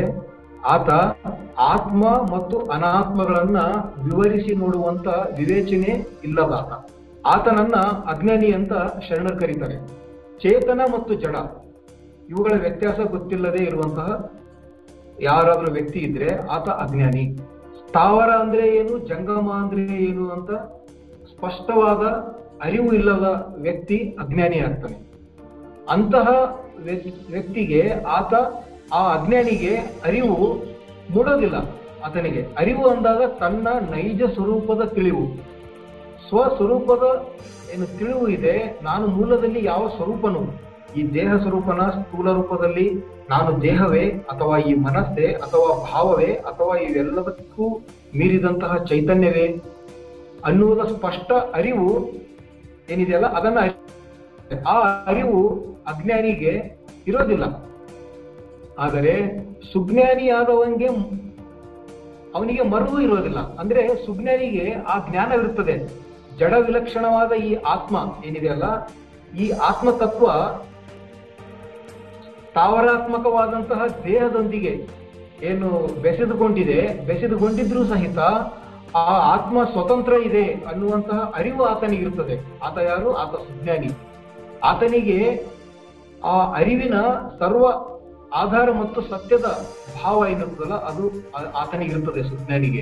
ಆತ 0.65 0.89
ಆತ್ಮ 1.59 2.03
ಮತ್ತು 2.09 2.59
ಅನಾತ್ಮಗಳನ್ನ 2.59 3.59
ವಿವರಿಸಿ 4.03 4.55
ನೋಡುವಂತ 4.55 5.07
ವಿವೇಚನೆ 5.07 6.07
ಇಲ್ಲದಾತ. 6.23 6.91
ಆತನನ್ನ 7.27 7.75
ಅಜ್ಞಾನಿ 7.81 8.51
ಅಂತ 8.51 8.73
ಶರಣರು 9.09 9.39
ಕರೀತಾರೆ. 9.39 9.87
ಚೇತನ 10.39 10.81
ಮತ್ತು 10.93 11.13
ಜಡ. 11.13 11.35
ಇವುಗಳ 12.29 12.59
ವ್ಯತ್ಯಾಸ 12.59 12.99
ಗೊತ್ತಿಲ್ಲದೆ 12.99 13.63
ಇರುವಂತಹ 13.63 14.31
ಯಾರಾದ್ರೂ 15.21 15.71
ವ್ಯಕ್ತಿ 15.71 15.99
ಇದ್ರೆ 15.99 16.47
ಆತ 16.47 16.69
ಅಜ್ಞಾನಿ. 16.69 17.37
ಸ್ಥಾವರ 17.87 18.29
ಅಂದ್ರೆ 18.29 18.67
ಏನು, 18.67 18.97
ಜಂಗಮ 18.97 19.51
ಅಂದ್ರೆ 19.51 19.81
ಏನು 19.81 20.29
ಅಂತ 20.29 20.51
ಸ್ಪಷ್ಟವಾದ 21.35 22.07
ಅರಿವು 22.65 22.93
ಇಲ್ಲದ 22.93 23.55
ವ್ಯಕ್ತಿ 23.57 24.17
ಅಜ್ಞಾನಿ 24.23 24.59
ಆಗ್ತಾನೆ. 24.59 25.07
ಅಂತಹ 25.89 26.27
ವ್ಯಕ್- 26.83 27.31
ವ್ಯಕ್ತಿಗೆ 27.31 27.93
ಆತ 28.07 28.33
ಆ 28.93 29.01
ಅಜ್ಞಾನಿಗೆ 29.15 29.73
ಅರಿವು 30.05 30.35
ಮೂಡೋದಿಲ್ಲ. 31.13 31.57
ಆತನಿಗೆ 32.05 32.41
ಅರಿವು 32.57 32.85
ಅಂದಾಗ 32.87 33.21
ತನ್ನ 33.39 33.67
ನೈಜ 33.91 34.21
ಸ್ವರೂಪದ 34.33 34.83
ತಿಳಿವು. 34.83 35.25
ಸ್ವಸ್ವರೂಪದ 36.27 37.05
ಏನು 37.73 37.85
ತಿಳಿವು 37.97 38.27
ಇದೆ, 38.27 38.79
ನಾನು 38.83 39.07
ಮೂಲದಲ್ಲಿ 39.07 39.65
ಯಾವ 39.65 39.83
ಸ್ವರೂಪನು? 39.95 40.41
ಈ 40.97 41.01
ದೇಹ 41.13 41.31
ಸ್ವರೂಪನ 41.35 41.81
ಸ್ಥೂಲ 41.89 42.31
ರೂಪದಲ್ಲಿ 42.31 42.87
ನಾನು 43.29 43.61
ದೇಹವೇ 43.61 44.05
ಅಥವಾ 44.31 44.57
ಈ 44.57 44.73
ಮನಸ್ಸೇ 44.73 45.27
ಅಥವಾ 45.27 45.69
ಭಾವವೇ 45.91 46.31
ಅಥವಾ 46.33 46.75
ಇವೆಲ್ಲದಕ್ಕೂ 46.77 47.67
ಮೀರಿದಂತಹ 48.15 48.75
ಚೈತನ್ಯವೇ? 48.83 49.47
ಅನ್ನುವುದ 50.45 50.79
ಸ್ಪಷ್ಟ 50.95 51.31
ಅರಿವು 51.31 51.89
ಏನಿದೆಯಲ್ಲ, 52.89 53.27
ಅದನ್ನ 53.33 53.59
ಆ 54.67 54.75
ಅರಿವು 55.05 55.39
ಅಜ್ಞಾನಿಗೆ 55.87 56.53
ಇರೋದಿಲ್ಲ. 57.07 57.45
ಆದರೆ 58.79 59.13
ಸುಜ್ಞಾನಿಯಾದವನಿಗೆ 59.73 60.87
ಅವನಿಗೆ 62.35 62.61
ಮರುವು 62.61 63.01
ಇರೋದಿಲ್ಲ 63.01 63.57
ಅಂದ್ರೆ 63.57 64.05
ಸುಜ್ಞಾನಿಗೆ 64.05 64.73
ಆ 64.73 65.07
ಜ್ಞಾನವಿರುತ್ತದೆ. 65.09 66.05
ಜಡ 66.37 66.53
ವಿಲಕ್ಷಣವಾದ 66.53 67.31
ಈ 67.31 67.55
ಆತ್ಮ 67.55 67.97
ಏನಿದೆಯಲ್ಲ 68.25 68.87
ಈ 69.37 69.49
ಆತ್ಮ 69.49 69.91
ತತ್ವ 69.91 70.25
ಸ್ಥಾವರಾತ್ಮಕವಾದಂತಹ 72.49 73.85
ದೇಹದೊಂದಿಗೆ 74.03 74.87
ಏನು 75.41 76.01
ಬೆಸೆದುಕೊಂಡಿದೆ, 76.01 77.05
ಬೆಸೆದುಕೊಂಡಿದ್ರೂ 77.05 77.85
ಸಹಿತ 77.85 78.19
ಆ 78.95 79.35
ಆತ್ಮ 79.35 79.63
ಸ್ವತಂತ್ರ 79.63 80.13
ಇದೆ 80.13 80.43
ಅನ್ನುವಂತಹ 80.43 81.31
ಅರಿವು 81.35 81.63
ಆತನಿಗಿರುತ್ತದೆ. 81.63 82.59
ಆತ 82.59 82.77
ಯಾರು? 82.77 83.13
ಆತ 83.13 83.35
ಸುಜ್ಞಾನಿ. 83.35 83.89
ಆತನಿಗೆ 84.63 85.47
ಆ 86.23 86.53
ಅರಿವಿನ 86.53 86.93
ಸರ್ವ 87.39 87.94
ಆಧಾರ 88.35 88.71
ಮತ್ತು 88.71 89.01
ಸತ್ಯದ 89.01 89.47
ಭಾವ 90.03 90.25
ಏನಿರ್ತದಲ್ಲ 90.29 90.73
ಅದು 90.73 91.03
ಆತನಿಗಿರ್ತದೆ 91.51 92.23
ಸುಜ್ಞಾನಿಗೆ. 92.23 92.81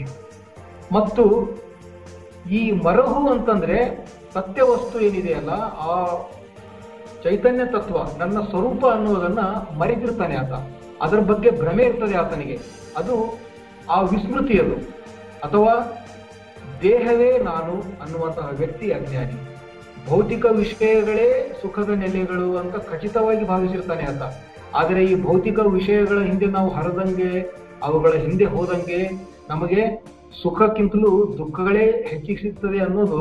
ಮತ್ತು 0.92 1.24
ಈ 2.52 2.72
ಮರಹು 2.72 3.30
ಅಂತಂದ್ರೆ 3.30 3.78
ಸತ್ಯ 4.34 4.62
ವಸ್ತು 4.62 5.00
ಏನಿದೆಯಲ್ಲ 5.00 5.50
ಆ 5.90 5.94
ಚೈತನ್ಯ 7.24 7.66
ತತ್ವ, 7.66 7.98
ನನ್ನ 8.18 8.38
ಸ್ವರೂಪ 8.50 8.86
ಅನ್ನುವುದನ್ನ 8.86 9.42
ಮರೆತಿರ್ತಾನೆ 9.80 10.36
ಆತ. 10.36 10.54
ಅದರ 11.02 11.20
ಬಗ್ಗೆ 11.20 11.50
ಭ್ರಮೆ 11.52 11.84
ಇರ್ತದೆ 11.84 12.16
ಆತನಿಗೆ. 12.16 12.60
ಅದು 12.98 13.16
ಆ 13.90 14.02
ವಿಸ್ಮೃತಿಯದು 14.02 14.76
ಅಥವಾ 15.44 15.74
ದೇಹವೇ 16.82 17.38
ನಾನು 17.38 17.74
ಅನ್ನುವಂತಹ 18.02 18.50
ವ್ಯಕ್ತಿ 18.54 18.92
ಅಜ್ಞಾನಿ. 18.92 19.38
ಭೌತಿಕ 20.10 20.46
ವಿಷಯಗಳೇ 20.46 21.28
ಸುಖದ 21.62 21.90
ನೆಲೆಗಳು 21.90 22.58
ಅಂತ 22.58 22.76
ಖಚಿತವಾಗಿ 22.76 23.48
ಭಾವಿಸಿರ್ತಾನೆ 23.48 24.04
ಆತ. 24.04 24.22
ಆದರೆ 24.74 25.06
ಈ 25.06 25.16
ಭೌತಿಕ 25.22 25.60
ವಿಷಯಗಳ 25.60 26.20
ಹಿಂದೆ 26.22 26.46
ನಾವು 26.46 26.70
ಹರದಂಗೆ, 26.70 27.32
ಅವುಗಳ 27.84 28.14
ಹಿಂದೆ 28.26 28.46
ಹೋದಂಗೆ 28.46 29.00
ನಮಗೆ 29.50 29.82
ಸುಖಕ್ಕಿಂತಲೂ 30.42 31.36
ದುಃಖಗಳೇ 31.38 31.86
ಹೆಚ್ಚಿಗೆ 32.08 32.42
ಸಿಗ್ತದೆ 32.42 32.80
ಅನ್ನೋದು 32.80 33.20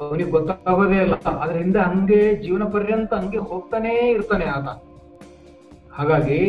ಅವನಿಗೆ 0.00 0.30
ಗೊತ್ತಾಗೋದೇ 0.30 0.98
ಇಲ್ಲ. 1.04 1.14
ಅದರಿಂದ 1.14 1.76
ಹಂಗೆ 1.76 2.20
ಜೀವನ 2.34 2.64
ಪರ್ಯಂತ 2.64 3.14
ಹಂಗೆ 3.14 3.38
ಹೋಗ್ತಾನೇ 3.38 3.94
ಇರ್ತಾನೆ 4.10 4.44
ಆತ. 4.44 4.68
ಹಾಗಾಗಿ 5.92 6.40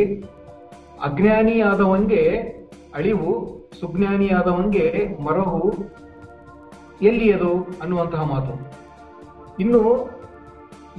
ಅಜ್ಞಾನಿ 1.04 1.56
ಆದವಂಗೆ 1.62 2.24
ಅಳಿವು, 2.96 3.32
ಸುಜ್ಞಾನಿ 3.80 4.28
ಆದವಂಗೆ 4.30 4.86
ಮರಹು 5.24 5.62
ಎಲ್ಲಿಯದು 7.02 7.52
ಅನ್ನುವಂತಹ 7.82 8.24
ಮಾತು. 8.24 8.54
ಇನ್ನು 9.60 9.82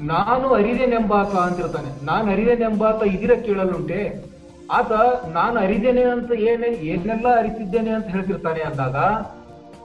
ನಾನು 0.01 0.49
ಅರಿದೇನೆಂಬಾತ 0.49 1.27
ಅಂತಿರ್ತಾನೆ. 1.27 2.05
ನಾನು 2.05 2.33
ಅರಿದೇನೆಂಬಾತ 2.33 3.03
ಇದಿರ 3.03 3.31
ಕೇಳಲುಂಟೆ. 3.47 4.31
ಆತ 4.71 4.93
ನಾನು 5.27 5.61
ಅರಿದೇನೆ 5.61 6.03
ಅಂತ 6.03 6.33
ಏನೇ, 6.33 6.67
ಏನೆಲ್ಲ 6.67 7.39
ಅರಿತಿದ್ದೇನೆ 7.39 7.91
ಅಂತ 7.91 8.07
ಹೇಳ್ತಿರ್ತಾನೆ 8.07 8.61
ಅಂದಾಗ 8.61 8.97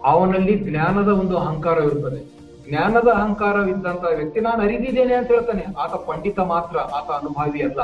ಅವನಲ್ಲಿ 0.03 0.59
ಜ್ಞಾನದ 0.59 1.07
ಒಂದು 1.07 1.37
ಅಹಂಕಾರವಿರುತ್ತದೆ 1.37 2.35
ಜ್ಞಾನದ 2.69 3.07
ಅಹಂಕಾರವಿದ್ದಂತ 3.07 4.03
ವ್ಯಕ್ತಿ 4.15 4.39
ನಾನು 4.39 4.61
ಅರಿದಿದ್ದೇನೆ 4.61 5.13
ಅಂತ 5.13 5.27
ಹೇಳ್ತಾನೆ. 5.27 5.65
ಆತ 5.79 5.93
ಪಂಡಿತ 5.93 6.39
ಮಾತ್ರ, 6.39 6.79
ಆತ 6.79 7.11
ಅನುಭಾವಿ 7.11 7.61
ಅಲ್ಲ. 7.61 7.81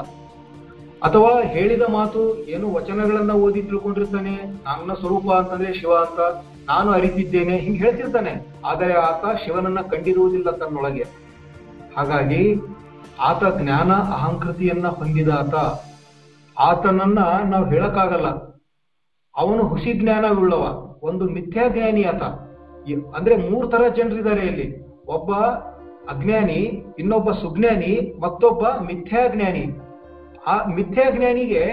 ಅಥವಾ 1.04 1.42
ಹೇಳಿದ 1.42 1.82
ಮಾತು 1.82 2.38
ಏನು 2.38 2.74
ವಚನಗಳನ್ನ 2.74 3.32
ಓದಿ 3.32 3.62
ತಿಳ್ಕೊಂಡಿರ್ತಾನೆ 3.62 4.36
ನನ್ನ 4.46 4.94
ಸ್ವರೂಪ 4.94 5.32
ಅಂತಂದ್ರೆ 5.32 5.74
ಶಿವ 5.74 5.94
ಅಂತ 5.94 6.46
ನಾನು 6.70 6.92
ಅರಿತಿದ್ದೇನೆ, 6.92 7.58
ಹಿಂಗೆ 7.58 7.80
ಹೇಳ್ತಿರ್ತಾನೆ. 7.80 8.48
ಆದರೆ 8.66 8.94
ಆತ 8.94 9.26
ಶಿವನನ್ನ 9.46 9.82
ಕಂಡಿರುವುದಿಲ್ಲ 9.82 10.52
ತನ್ನೊಳಗೆ. 10.52 11.06
ಹಾಗಾಗಿ 11.96 12.44
ಆತ 13.30 13.44
ಜ್ಞಾನ 13.60 13.92
ಅಹಂಕೃತಿಯನ್ನ 14.16 14.88
ಹೊಂದಿದ 14.98 15.30
ಆತ, 15.40 15.56
ಆತನನ್ನ 16.58 17.20
ನಾವು 17.52 17.66
ಹೇಳಕ್ಕಾಗಲ್ಲ. 17.66 18.30
ಅವನು 19.36 19.64
ಹುಸಿ 19.72 19.92
ಜ್ಞಾನವುಳ್ಳವ, 20.00 20.64
ಒಂದು 21.10 21.26
ಮಿಥ್ಯಾ 21.36 21.66
ಜ್ಞಾನಿ 21.76 22.04
ಆತ 22.04 22.24
ಅಂದ್ರೆ 23.18 23.36
ಮೂರ್ 23.50 23.68
ತರ 23.72 23.84
ಜನರಿದ್ದಾರೆ 23.98 24.44
ಇಲ್ಲಿ. 24.48 24.68
ಒಬ್ಬ 25.16 25.32
ಅಜ್ಞಾನಿ, 26.14 26.60
ಇನ್ನೊಬ್ಬ 27.00 27.32
ಸುಜ್ಞಾನಿ, 27.42 27.94
ಮತ್ತೊಬ್ಬ 28.22 28.64
ಮಿಥ್ಯಾ 28.90 29.24
ಜ್ಞಾನಿ 29.34 29.66
ಆ 30.48 30.56
ಮಿಥ್ಯಾ 30.76 31.06
ಜ್ಞಾನಿಗೆ 31.16 31.64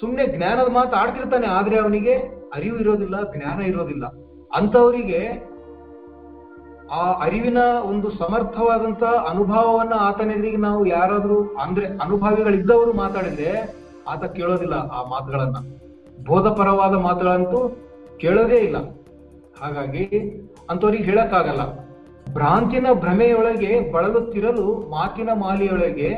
ಸುಮ್ನೆ 0.00 0.24
ಜ್ಞಾನದ 0.36 0.70
ಮಾತು 0.72 0.94
ಆಡ್ತಿರ್ತಾನೆ, 0.96 1.46
ಆದ್ರೆ 1.56 1.76
ಅವನಿಗೆ 1.78 2.14
ಅರಿವು 2.54 2.78
ಇರೋದಿಲ್ಲ, 2.78 3.16
ಜ್ಞಾನ 3.34 3.58
ಇರೋದಿಲ್ಲ. 3.62 4.04
ಅಂತವರಿಗೆ 4.58 5.20
ಆ 6.90 7.12
ಅರಿವಿನ 7.12 7.58
ಒಂದು 7.84 8.10
ಸಮರ್ಥವಾದಂತ 8.10 9.02
ಅನುಭವವನ್ನ 9.02 9.92
ಆತನೆದುರಿಗೆ 9.98 10.56
ನಾವು 10.56 10.86
ಯಾರಾದ್ರೂ, 10.86 11.44
ಅಂದ್ರೆ 11.44 11.86
ಅನುಭವಿಗಳಿದ್ದವರು 11.86 12.92
ಮಾತಾಡಿದ್ರೆ 12.92 13.74
ಆತ 14.08 14.24
ಕೇಳೋದಿಲ್ಲ 14.24 14.74
ಆ 14.74 15.08
ಮಾತುಗಳನ್ನ. 15.08 15.56
ಬೋಧಪರವಾದ 16.26 16.94
ಮಾತುಗಳಂತೂ 16.94 17.76
ಕೇಳೋದೇ 18.20 18.56
ಇಲ್ಲ. 18.56 18.76
ಹಾಗಾಗಿ 19.60 20.04
ಅಂತವ್ರಿಗೆ 20.70 21.04
ಹೇಳಕ್ಕಾಗಲ್ಲ. 21.04 21.84
ಭ್ರಾಂತಿನ 22.32 22.86
ಭ್ರಮೆಯೊಳಗೆ 22.92 23.92
ಬಳಲುತ್ತಿರಲು 23.92 24.90
ಮಾತಿನ 24.90 25.28
ಮಾಲೆಯೊಳಗೆ 25.34 26.08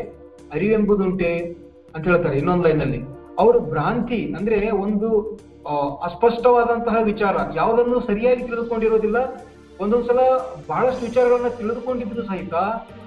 ಅರಿವೆಂಬುದುಂಟೆ 0.53 1.57
ಅಂತ 1.95 2.09
ಹೇಳ್ತಾರೆ 2.09 2.39
ಇನ್ನೊಂದು 2.39 2.69
ಲೈನ್ 2.69 2.81
ಅಲ್ಲಿ 2.81 3.01
ಅವರು 3.39 3.61
ಭ್ರಾಂತಿ 3.61 4.35
ಅಂದ್ರೆ 4.39 4.71
ಒಂದು 4.71 5.23
ಅಸ್ಪಷ್ಟವಾದಂತಹ 6.03 6.97
ವಿಚಾರ, 7.03 7.37
ಯಾವುದನ್ನು 7.55 8.01
ಸರಿಯಾಗಿ 8.01 8.43
ತಿಳಿದುಕೊಂಡಿರೋದಿಲ್ಲ 8.43 9.19
ಒಂದೊಂದ್ಸಲ 9.81 10.21
ಬಹಳಷ್ಟು 10.69 11.05
ವಿಚಾರಗಳನ್ನ 11.05 11.49
ತಿಳಿದುಕೊಂಡಿದ್ರು 11.49 12.23
ಸಹಿತ 12.23 12.55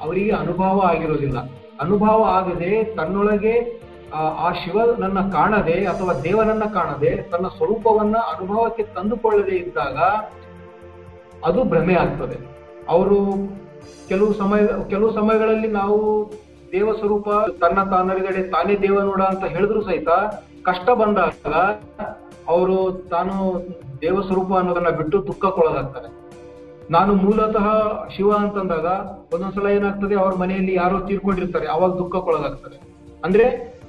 ಅವರಿಗೆ 0.02 0.32
ಅನುಭವ 0.32 0.82
ಆಗಿರೋದಿಲ್ಲ. 0.86 1.38
ಅನುಭವ 1.80 2.24
ಆಗದೆ 2.30 2.84
ತನ್ನೊಳಗೆ 2.96 3.54
ಆ, 4.12 4.20
ಆ 4.40 4.54
ಶಿವ 4.54 4.96
ನನ್ನ 4.98 5.30
ಕಾಣದೆ 5.30 5.86
ಅಥವಾ 5.86 6.14
ದೇವನನ್ನ 6.24 6.64
ಕಾಣದೆ 6.74 7.30
ತನ್ನ 7.32 7.48
ಸ್ವರೂಪವನ್ನ 7.48 8.18
ಅನುಭವಕ್ಕೆ 8.32 8.84
ತಂದುಕೊಳ್ಳದೆ 8.96 9.56
ಇದ್ದಾಗ 9.56 9.98
ಅದು 11.44 11.64
ಭ್ರಮೆ 11.64 11.96
ಆಗ್ತದೆ. 11.96 12.38
ಅವರು 12.88 13.18
ಕೆಲವು 14.08 14.34
ಸಮಯ 14.34 14.62
ಕೆಲವು 14.90 15.14
ಸಮಯಗಳಲ್ಲಿ 15.14 15.68
ನಾವು 15.72 15.98
ದೇವ 16.72 16.94
ಸ್ವರೂಪ 16.94 17.28
ತನ್ನ 17.62 17.84
ತಾನರಿಗಡೆ 17.92 18.52
ತಾನೇ 18.52 18.76
ದೇವ 18.78 19.00
ನೋಡ 19.02 19.22
ಅಂತ 19.24 19.46
ಹೇಳಿದ್ರು 19.46 19.82
ಸಹಿತ 19.82 20.10
ಕಷ್ಟ 20.62 20.90
ಬಂದಾಗ 20.92 21.54
ಅವರು 22.48 22.78
ತಾನು 23.10 23.36
ದೇವ 24.02 24.22
ಸ್ವರೂಪ 24.22 24.54
ಅನ್ನೋದನ್ನ 24.54 24.90
ಬಿಟ್ಟು 24.90 25.28
ದುಃಖಕ್ಕೊಳಗಾಗ್ತಾರೆ 25.28 26.10
ನಾನು 26.90 27.14
ಮೂಲತಃ 27.14 27.66
ಶಿವ 28.16 28.32
ಅಂತಂದಾಗ 28.34 28.86
ಒಂದೊಂದ್ಸಲ 29.34 29.68
ಏನಾಗ್ತದೆ, 29.68 30.16
ಅವ್ರ 30.16 30.36
ಮನೆಯಲ್ಲಿ 30.36 30.74
ಯಾರೋ 30.76 31.00
ತೀರ್ಕೊಂಡಿರ್ತಾರೆ, 31.00 31.68
ಅವಾಗ 31.68 31.92
ದುಃಖಕ್ಕೊಳಗಾಗ್ತಾರೆ 31.92 32.78
ಅಂದ್ರೆ 33.24 33.46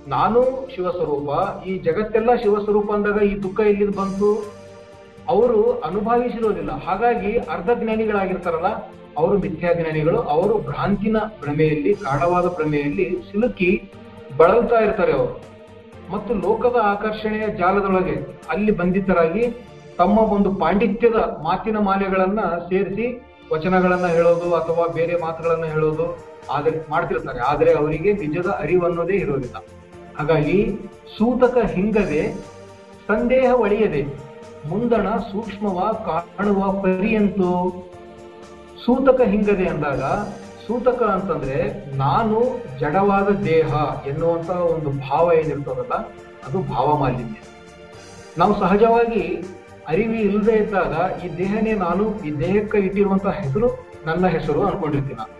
ನಾನು 0.09 0.41
ಶಿವ 0.75 0.91
ಸ್ವರೂಪ, 0.91 1.29
ಈ 1.67 1.79
ಜಗತ್ತೆಲ್ಲ 1.79 2.35
ಶಿವ 2.35 2.59
ಸ್ವರೂಪ 2.59 2.93
ಅಂದಾಗ 2.93 3.23
ಈ 3.23 3.35
ದುಃಖ 3.43 3.61
ಎಲ್ಲಿದ್ 3.61 3.97
ಬಂತು? 3.97 4.31
ಅವರು 5.29 5.81
ಅನುಭವಿಸಿರೋದಿಲ್ಲ. 5.81 6.85
ಹಾಗಾಗಿ 6.85 7.37
ಅರ್ಧ 7.37 7.71
ಜ್ಞಾನಿಗಳಾಗಿರ್ತಾರಲ್ಲ 7.83 8.67
ಅವರು 9.19 9.39
ಮಿಥ್ಯಾಜ್ಞಾನಿಗಳು, 9.39 10.19
ಅವರು 10.19 10.59
ಭ್ರಾಂತಿನ 10.59 11.17
ಭ್ರಮೆಯಲ್ಲಿ, 11.43 11.93
ಗಾಢವಾದ 11.93 12.47
ಭ್ರಮೆಯಲ್ಲಿ 12.47 13.23
ಸಿಲುಕಿ 13.31 13.93
ಬಳಲ್ತಾ 14.37 14.79
ಇರ್ತಾರೆ 14.79 15.13
ಅವರು. 15.13 15.41
ಮತ್ತು 16.13 16.35
ಲೋಕದ 16.35 16.77
ಆಕರ್ಷಣೆಯ 16.83 17.57
ಜಾಲದೊಳಗೆ 17.57 18.17
ಅಲ್ಲಿ 18.51 18.73
ಬಂಧಿತರಾಗಿ 18.73 19.70
ತಮ್ಮ 20.01 20.19
ಒಂದು 20.37 20.51
ಪಾಂಡಿತ್ಯದ 20.61 21.19
ಮಾತಿನ 21.47 21.79
ಮಾಲೆಗಳನ್ನ 21.89 22.41
ಸೇರಿಸಿ 22.69 23.07
ವಚನಗಳನ್ನ 23.53 24.07
ಹೇಳೋದು 24.17 24.49
ಅಥವಾ 24.61 24.85
ಬೇರೆ 24.97 25.15
ಮಾತುಗಳನ್ನ 25.23 25.67
ಹೇಳೋದು 25.75 26.07
ಆದರೆ 26.57 26.77
ಮಾಡ್ತಿರ್ತಾರೆ. 26.91 27.41
ಆದರೆ 27.51 27.71
ಅವರಿಗೆ 27.81 28.11
ನಿಜದ 28.23 28.49
ಅರಿವು 28.63 28.85
ಅನ್ನೋದೇ 28.87 29.17
ಇರೋದಿಲ್ಲ. 29.25 29.57
ಹಾಗಾಗಿ 30.19 30.57
ಸೂತಕ 31.17 31.57
ಹಿಂಗದೆ 31.75 32.23
ಸಂದೇಹ 33.09 33.49
ಒಳೆಯದೆ 33.65 34.03
ಮುಂದಣ 34.71 35.07
ಸೂಕ್ಷ್ಮವ 35.31 35.79
ಕಾಣುವ 36.07 36.61
ಪರಿಯಂತು 36.83 37.51
ಸೂತಕ 38.85 39.21
ಹಿಂಗದೆ 39.33 39.67
ಅಂದಾಗ 39.67 40.03
ಸೂತಕ 40.67 41.01
ಅಂತಂದ್ರೆ 41.17 41.57
ನಾನು 41.97 42.37
ಜಡವಾದ 42.81 43.29
ದೇಹ 43.45 43.71
ಎನ್ನುವಂತ 44.07 44.51
ಒಂದು 44.75 44.91
ಭಾವ 45.07 45.27
ಏನಿರ್ತದಲ್ಲ, 45.33 45.95
ಅದು 46.47 46.59
ಭಾವ 46.75 46.89
ಮಾಲಿನ್ಯ 46.99 47.41
ನಾವು 48.39 48.53
ಸಹಜವಾಗಿ 48.61 49.25
ಅರಿವಿ 49.91 50.21
ಇಲ್ಲದೆ 50.21 50.57
ಇದ್ದಾಗ 50.57 51.25
ಈ 51.25 51.37
ದೇಹನೇ 51.37 51.73
ನಾನು, 51.73 52.17
ಈ 52.17 52.39
ದೇಹಕ್ಕೆ 52.39 52.79
ಇಟ್ಟಿರುವಂತಹ 52.79 53.31
ಹೆಸರು 53.31 53.69
ನನ್ನ 54.07 54.27
ಹೆಸರು 54.27 54.63
ಅನ್ಕೊಂಡಿರ್ತೀನಿ. 54.63 55.31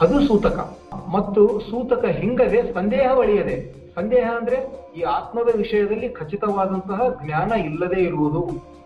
ಅದು 0.00 0.26
ಸೂತಕ. 0.26 0.78
ಮತ್ತು 1.12 1.60
ಸೂತಕ 1.70 2.04
ಹಿಂಗದೆ 2.04 2.74
ಸಂದೇಹ 2.74 3.18
ಒಳಿಯದೆ. 3.18 3.86
ಸಂದೇಹ 3.94 4.30
ಅಂದ್ರೆ 4.36 4.56
ಈ 4.96 5.02
ಆತ್ಮದ 5.02 5.56
ವಿಷಯದಲ್ಲಿ 5.56 6.08
ಖಚಿತವಾದಂತಹ 6.08 7.20
ಜ್ಞಾನ 7.24 7.52
ಇಲ್ಲದೆ 7.52 8.00
ಇರುವುದು. 8.00 8.76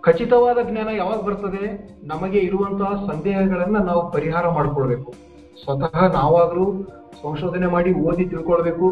ಖಚಿತವಾದ 0.00 0.58
ಜ್ಞಾನ 0.70 0.88
ಯಾವಾಗ 0.96 1.20
ಬರ್ತದೆ? 1.20 1.90
ನಮಗೆ 2.06 2.38
ಇರುವಂತಹ 2.38 3.06
ಸಂದೇಹಗಳನ್ನ 3.06 3.78
ನಾವು 3.78 4.12
ಪರಿಹಾರ 4.12 4.48
ಮಾಡ್ಕೊಳ್ಬೇಕು. 4.48 5.29
ಸ್ವತಃ 5.62 5.96
ನಾವಾದ್ರೂ 6.12 6.64
ಸಂಶೋಧನೆ 7.22 7.66
ಮಾಡಿ 7.66 7.90
ಓದಿ 7.92 8.24
ತಿಳ್ಕೊಳ್ಬೇಕು. 8.24 8.86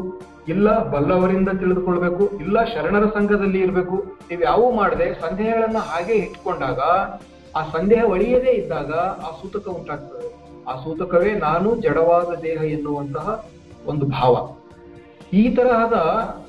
ಇಲ್ಲ 0.48 0.68
ಬಲ್ಲವರಿಂದ 0.90 1.48
ತಿಳಿದುಕೊಳ್ಬೇಕು, 1.48 2.24
ಇಲ್ಲ 2.38 2.64
ಶರಣರ 2.64 3.07
ಸಂಘದಲ್ಲಿ 3.07 3.61
ಇರಬೇಕು. 3.61 3.96
ನೀವು 4.31 4.42
ಯಾವೂ 4.42 4.70
ಮಾಡದೆ 4.70 5.07
ಸಂದೇಹಗಳನ್ನ 5.20 5.78
ಹಾಗೆ 5.78 6.14
ಇಟ್ಕೊಂಡಾಗ 6.14 6.81
ಆ 7.57 7.62
ಸಂದೇಹ 7.72 8.04
ಒಳಿಯದೇ 8.04 8.50
ಇದ್ದಾಗ 8.50 8.92
ಆ 9.26 9.31
ಸೂತಕ 9.40 9.68
ಉಂಟಾಗ್ತದೆ. 9.68 10.28
ಆ 10.68 10.74
ಸೂತಕವೇ 10.76 11.33
ನಾನು 11.35 11.76
ಜಡವಾದ 11.76 12.31
ದೇಹ 12.42 12.61
ಎನ್ನುವಂತಹ 12.62 13.44
ಒಂದು 13.87 14.07
ಭಾವ. 14.07 14.35
ಈ 15.33 15.42
ತರಹದ 15.57 15.98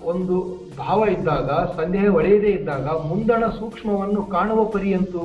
ಒಂದು 0.03 0.35
ಭಾವ 0.77 0.99
ಇದ್ದಾಗ, 1.07 1.49
ಸಂದೇಹ 1.77 2.15
ಒಳೆಯದೇ 2.15 2.47
ಇದ್ದಾಗ 2.47 2.87
ಮುಂದಣ 2.87 3.43
ಸೂಕ್ಷ್ಮವನ್ನು 3.59 4.23
ಕಾಣುವ 4.23 4.63
ಪರಿಯಂತೂ 4.63 5.23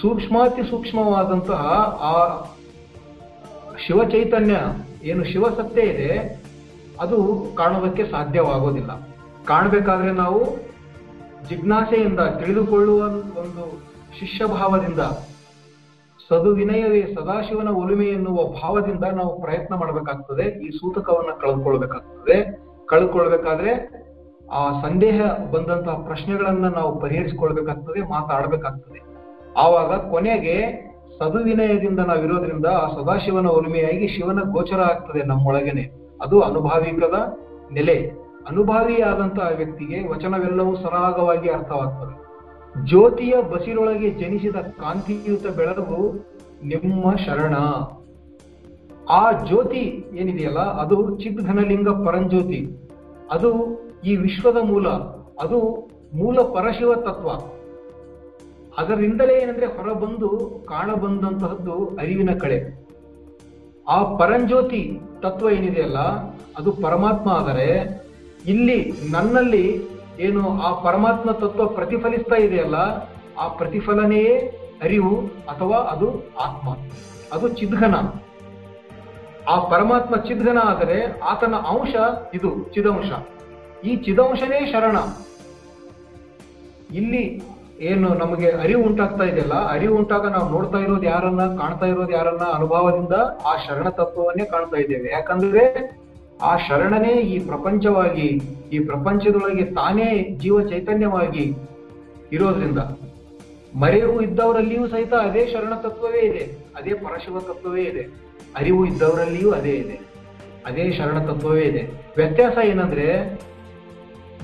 ಸೂಕ್ಷ್ಮಾತಿ 0.00 0.62
ಸೂಕ್ಷ್ಮವಾದಂತಹ 0.70 1.62
ಆ 2.12 2.14
ಶಿವ 3.84 3.98
ಚೈತನ್ಯ 4.12 4.56
ಏನು 5.10 5.22
ಶಿವಸತ್ಯ 5.30 5.82
ಇದೆ, 5.92 6.10
ಅದು 7.00 7.18
ಕಾಣೋದಕ್ಕೆ 7.60 8.04
ಸಾಧ್ಯವಾಗೋದಿಲ್ಲ. 8.12 8.92
ಕಾಣಬೇಕಾದ್ರೆ 9.50 10.12
ನಾವು 10.22 10.40
ಜಿಜ್ಞಾಸೆಯಿಂದ 11.48 12.20
ತಿಳಿದುಕೊಳ್ಳುವ 12.40 13.00
ಒಂದು 13.42 13.64
ಶಿಷ್ಯ 14.18 14.46
ಭಾವದಿಂದ 14.56 15.02
ಸದು 16.26 16.50
ವಿನಯವೇ 16.58 17.00
ಸದಾಶಿವನ 17.14 17.70
ಒಲುಮೆ 17.80 18.06
ಎನ್ನುವ 18.16 18.38
ಭಾವದಿಂದ 18.58 19.04
ನಾವು 19.18 19.32
ಪ್ರಯತ್ನ 19.40 19.74
ಮಾಡಬೇಕಾಗ್ತದೆ, 19.74 20.44
ಈ 20.64 20.68
ಸೂತಕವನ್ನ 20.78 21.32
ಕಳೆದುಕೊಳ್ಬೇಕಾಗ್ತದೆ 21.42 22.36
ಕಳೆದುಕೊಳ್ಬೇಕಾದ್ರೆ 22.90 23.72
ಆ 24.60 24.62
ಸಂದೇಹ 24.84 25.18
ಬಂದಂತಹ 25.52 25.96
ಪ್ರಶ್ನೆಗಳನ್ನ 26.08 26.66
ನಾವು 26.78 26.92
ಪರಿಹರಿಸಿಕೊಳ್ಬೇಕಾಗ್ತದೆ, 27.00 28.00
ಮಾತಾಡಬೇಕಾಗ್ತದೆ. 28.14 29.00
ಆವಾಗ 29.64 29.92
ಕೊನೆಗೆ 30.12 30.56
ಸದುವಿನಯದಿಂದ 31.22 31.98
ನಾವಿರೋದ್ರಿಂದ 31.98 32.66
ಆ 32.66 32.88
ಸದಾಶಿವನ 32.88 33.46
ಉರಿಮೆಯಾಗಿ 33.46 34.08
ಶಿವನ 34.08 34.38
ಗೋಚರ 34.40 34.80
ಆಗ್ತದೆ 34.80 35.22
ನಮ್ಮೊಳಗನೆ. 35.22 35.90
ಅದು 36.22 36.40
ಅನುಭಾವಿಕದ 36.40 37.38
ನೆಲೆ. 37.72 38.12
ಅನುಭಾವಿಯಾದಂತಹ 38.48 39.48
ವ್ಯಕ್ತಿಗೆ 39.56 40.08
ವಚನವೆಲ್ಲವೂ 40.08 40.74
ಸರಾಗವಾಗಿ 40.74 41.48
ಅರ್ಥವಾಗ್ತದೆ. 41.48 42.22
ಜ್ಯೋತಿಯ 42.86 43.34
ಬಸಿರೊಳಗೆ 43.42 44.10
ಜನಿಸಿದ 44.10 44.56
ಕಾಂತಿಯುತ 44.56 45.46
ಬೆಳಗು 45.46 46.26
ನಿಮ್ಮ 46.62 47.14
ಶರಣ. 47.14 47.54
ಆ 49.10 49.32
ಜ್ಯೋತಿ 49.32 50.04
ಏನಿದೆಯಲ್ಲ, 50.14 50.58
ಅದು 50.58 51.18
ಚಿದ್ಘನಲಿಂಗ 51.18 51.88
ಪರಂಜ್ಯೋತಿ. 51.88 52.90
ಅದು 53.30 53.50
ಈ 54.04 54.16
ವಿಶ್ವದ 54.16 54.56
ಮೂಲ, 54.64 54.88
ಅದು 55.40 55.88
ಮೂಲ 56.14 56.38
ಪರಶಿವ 56.40 56.94
ತತ್ವ. 56.94 57.28
ಅದರಿಂದಲೇ 58.78 59.34
ಏನಂದ್ರೆ 59.34 59.66
ಹೊರಬಂದು 59.66 60.62
ಕಾಣಬಂದಂತಹದ್ದು 60.68 61.96
ಅರಿವಿನ 62.00 62.38
ಕಳೆ. 62.38 62.82
ಆ 63.88 64.16
ಪರಂಜ್ಯೋತಿ 64.16 65.00
ತತ್ವ 65.22 65.50
ಏನಿದೆಯಲ್ಲ, 65.50 65.98
ಅದು 66.58 66.72
ಪರಮಾತ್ಮ 66.72 67.30
ಆದರೆ, 67.30 68.02
ಇಲ್ಲಿ 68.46 68.92
ನನ್ನಲ್ಲಿ 69.10 69.82
ಏನು 70.20 70.62
ಆ 70.62 70.80
ಪರಮಾತ್ಮ 70.80 71.32
ತತ್ವ 71.32 71.66
ಪ್ರತಿಫಲಿಸ್ತಾ 71.66 72.34
ಇದೆಯಲ್ಲ, 72.34 72.74
ಆ 73.38 73.48
ಪ್ರತಿಫಲನೆಯೇ 73.48 74.38
ಅರಿವು 74.82 75.26
ಅಥವಾ 75.26 75.76
ಅದು 75.76 76.10
ಆತ್ಮ. 76.40 76.76
ಅದು 77.32 77.48
ಚಿದ್ಘನ. 77.48 77.94
ಆ 79.48 79.68
ಪರಮಾತ್ಮ 79.68 80.16
ಚಿದ್ಘನ 80.16 80.58
ಆದರೆ 80.58 81.20
ಆತನ 81.20 81.54
ಅಂಶ 81.54 81.94
ಇದು 82.34 82.72
ಚಿದಂಶ. 82.74 83.12
ಈ 83.84 83.96
ಚಿದಂಶನೇ 83.96 84.72
ಶರಣ. 84.72 84.96
ಇಲ್ಲಿ 86.94 87.42
ಏನು 87.80 88.08
ನಮಗೆ 88.22 88.48
ಅರಿವು 88.62 88.82
ಉಂಟಾಗ್ತಾ 88.88 89.24
ಇದೆಯಲ್ಲ, 89.30 89.56
ಅರಿವು 89.74 89.94
ಉಂಟಾಗ 90.00 90.26
ನಾವು 90.34 90.48
ನೋಡ್ತಾ 90.54 90.78
ಇರೋದು 90.78 91.06
ಯಾರನ್ನ, 91.12 91.44
ಕಾಣ್ತಾ 91.60 91.86
ಇರೋದು 91.86 92.12
ಯಾರನ್ನ 92.18 92.44
ಅನುಭವದಿಂದ 92.56 93.14
ಆ 93.50 93.54
ಶರಣ 93.64 93.88
ತತ್ವವನ್ನೇ 94.00 94.44
ಕಾಣ್ತಾ 94.44 94.76
ಇದ್ದೇವೆ. 94.76 95.08
ಯಾಕಂದ್ರೆ 95.10 95.64
ಆ 96.42 96.52
ಶರಣನೇ 96.66 97.14
ಈ 97.32 97.36
ಪ್ರಪಂಚವಾಗಿ, 97.50 98.28
ಈ 98.72 98.78
ಪ್ರಪಂಚದೊಳಗೆ 98.90 99.64
ತಾನೇ 99.78 100.08
ಜೀವ 100.42 100.56
ಚೈತನ್ಯವಾಗಿ 100.72 101.44
ಇರೋದ್ರಿಂದ. 102.36 102.80
ಮರೆವು 103.82 104.16
ಇದ್ದವರಲ್ಲಿಯೂ 104.26 104.84
ಸಹಿತ 104.94 105.14
ಅದೇ 105.28 105.42
ಶರಣ 105.52 105.74
ತತ್ವವೇ 105.84 106.22
ಇದೆ, 106.30 106.44
ಅದೇ 106.78 106.94
ಪರಶಿವ 107.04 107.40
ತತ್ವವೇ 107.50 107.84
ಇದೆ. 107.90 108.02
ಅರಿವು 108.56 108.80
ಇದ್ದವರಲ್ಲಿಯೂ 108.86 109.50
ಅದೇ 109.50 109.74
ಇದೆ, 109.82 109.96
ಅದೇ 110.68 110.84
ಶರಣ 110.98 111.18
ತತ್ವವೇ 111.30 111.64
ಇದೆ. 111.70 111.82
ವ್ಯತ್ಯಾಸ 112.16 112.56
ಏನಂದ್ರೆ 112.72 113.06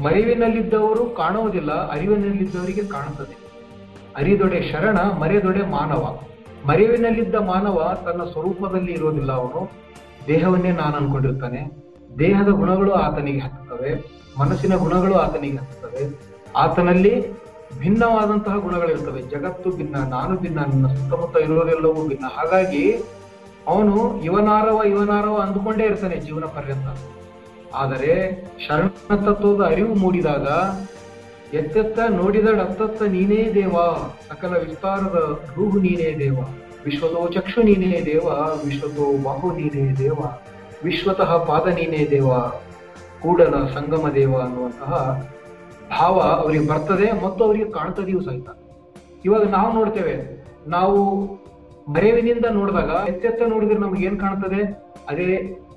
ಮರೆವಿನಲ್ಲಿದ್ದವರು 0.03 1.11
ಕಾಣುವುದಿಲ್ಲ, 1.11 1.73
ಅರಿವಿನಲ್ಲಿದ್ದವರಿಗೆ 1.73 2.85
ಕಾಣುತ್ತದೆ. 2.85 3.49
ಅರಿದೊಡೆ 4.17 4.73
ಶರಣ, 4.73 4.99
ಮರೆದೊಡೆ 4.99 5.63
ಮಾನವ. 5.63 6.21
ಮರೆವಿನಲ್ಲಿದ್ದ 6.67 7.35
ಮಾನವ 7.35 8.03
ತನ್ನ 8.05 8.23
ಸ್ವರೂಪದಲ್ಲಿ 8.25 8.93
ಇರೋದಿಲ್ಲ 8.93 9.33
ಅವನು. 9.33 9.71
ದೇಹವನ್ನೇ 10.27 10.71
ನಾನು 10.71 10.97
ಅನ್ಕೊಂಡಿರ್ತಾನೆ 10.97 11.89
ದೇಹದ 12.19 12.49
ಗುಣಗಳು 12.49 12.93
ಆತನಿಗೆ 12.93 13.39
ಹತ್ತುತ್ತವೆ. 13.39 14.19
ಮನಸ್ಸಿನ 14.41 14.75
ಗುಣಗಳು 14.77 15.15
ಆತನಿಗೆ 15.15 15.57
ಹತ್ತುತ್ತವೆ. 15.57 16.21
ಆತನಲ್ಲಿ 16.57 17.33
ಭಿನ್ನವಾದಂತಹ 17.79 18.57
ಗುಣಗಳಿರ್ತವೆ. 18.57 19.23
ಜಗತ್ತು 19.23 19.71
ಭಿನ್ನ, 19.71 19.97
ನಾನು 19.97 20.37
ಭಿನ್ನ, 20.37 20.61
ನನ್ನ 20.61 20.87
ಸುತ್ತಮುತ್ತ 20.87 21.37
ಇರೋರೆಲ್ಲವೂ 21.37 22.09
ಭಿನ್ನ. 22.09 22.27
ಹಾಗಾಗಿ 22.37 22.93
ಅವನು 23.67 24.23
ಇವನಾರವ 24.23 24.83
ಇವನಾರವ 24.87 25.37
ಅಂದುಕೊಂಡೇ 25.37 25.85
ಇರ್ತಾನೆ 25.85 26.17
ಜೀವನ 26.17 26.45
ಪರ್ಯಂತ. 26.45 26.87
ಆದರೆ 27.75 28.13
ಶರಣ 28.67 28.89
ತತ್ವದ 29.25 29.63
ಅರಿವು 29.73 29.95
ಮೂಡಿದಾಗ 29.95 30.47
ಎತ್ತೆತ್ತ 31.55 31.99
ನೋಡಿದ 32.11 32.49
ಅತ್ತತ್ತ 32.61 33.03
ನೀನೇ 33.03 33.43
ದೇವ, 33.55 33.75
ಸಕಲ 34.29 34.53
ವಿಸ್ತಾರದ 34.65 35.19
ರೂಹು 35.57 35.79
ನೀನೇ 35.81 36.11
ದೇವ 36.19 36.39
ವಿಶ್ವದೋ 36.85 37.29
ಚಕ್ಷು 37.29 37.61
ನೀನೇ 37.63 38.01
ದೇವ 38.05 38.27
ವಿಶ್ವದೋ 38.65 39.07
ಬಾಹು 39.25 39.49
ನೀನೇ 39.57 39.85
ದೇವ, 39.99 40.19
ವಿಶ್ವತಃ 40.85 41.31
ಪಾದ 41.45 41.67
ನೀನೇ 41.69 42.03
ದೇವ, 42.11 42.31
ಕೂಡಲ 43.23 43.55
ಸಂಗಮ 43.75 44.09
ದೇವ 44.15 44.35
ಅನ್ನುವಂತಹ 44.41 44.93
ಭಾವ 45.91 46.17
ಅವರಿಗೆ 46.21 46.67
ಬರ್ತದೆ 46.69 47.09
ಮತ್ತು 47.25 47.41
ಅವರಿಗೆ 47.45 47.67
ಕಾಣ್ತದೆಯೂ 47.71 48.21
ಸಹಿತ. 48.21 48.49
ಇವಾಗ 49.25 49.45
ನಾವು 49.49 49.71
ನೋಡ್ತೇವೆ, 49.73 50.17
ನಾವು 50.67 50.99
ಮರೆವಿನಿಂದ 51.88 52.44
ನೋಡಿದಾಗ 52.51 53.09
ಎತ್ತೆತ್ತ 53.09 53.42
ನೋಡಿದ್ರೆ 53.46 53.79
ನಮ್ಗೆ 53.79 54.07
ಏನ್ 54.07 54.20
ಕಾಣ್ತದೆ? 54.20 54.62
ಅದೇ 55.09 55.27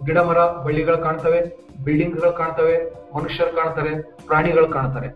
ಗಿಡ 0.06 0.18
ಮರ, 0.18 0.40
ಬಳ್ಳಿಗಳು 0.64 0.98
ಕಾಣ್ತವೆ, 0.98 1.40
ಬಿಲ್ಡಿಂಗ್ಗಳು 1.84 2.32
ಕಾಣ್ತವೆ, 2.34 2.76
ಮನುಷ್ಯರು 3.16 3.56
ಕಾಣ್ತಾರೆ, 3.56 3.92
ಪ್ರಾಣಿಗಳು 4.26 4.68
ಕಾಣ್ತಾರೆ. 4.68 5.10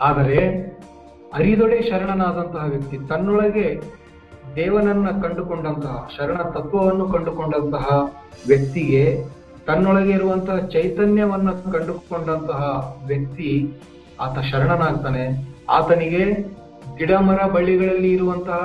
ಆದರೆ 0.00 0.38
ಅರಿದೊಡೆ 1.34 1.82
ಶರಣನಾದಂತಹ 1.82 2.64
ವ್ಯಕ್ತಿ 2.68 2.96
ತನ್ನೊಳಗೆ 3.08 3.80
ದೇವನನ್ನ 4.56 5.08
ಕಂಡುಕೊಂಡಂತಹ, 5.22 6.10
ಶರಣ 6.16 6.42
ತತ್ವವನ್ನು 6.42 7.06
ಕಂಡುಕೊಂಡಂತಹ 7.08 7.86
ವ್ಯಕ್ತಿಗೆ 8.46 9.04
ತನ್ನೊಳಗೆ 9.66 10.12
ಇರುವಂತಹ 10.12 10.58
ಚೈತನ್ಯವನ್ನ 10.58 11.50
ಕಂಡುಕೊಂಡಂತಹ 11.50 12.62
ವ್ಯಕ್ತಿ 13.06 13.50
ಆತ 14.20 14.38
ಶರಣನಾಗ್ತಾನೆ. 14.38 15.24
ಆತನಿಗೆ 15.68 16.24
ಗಿಡ 16.96 17.12
ಮರ 17.12 17.46
ಬಳ್ಳಿಗಳಲ್ಲಿ 17.46 18.12
ಇರುವಂತಹ 18.12 18.60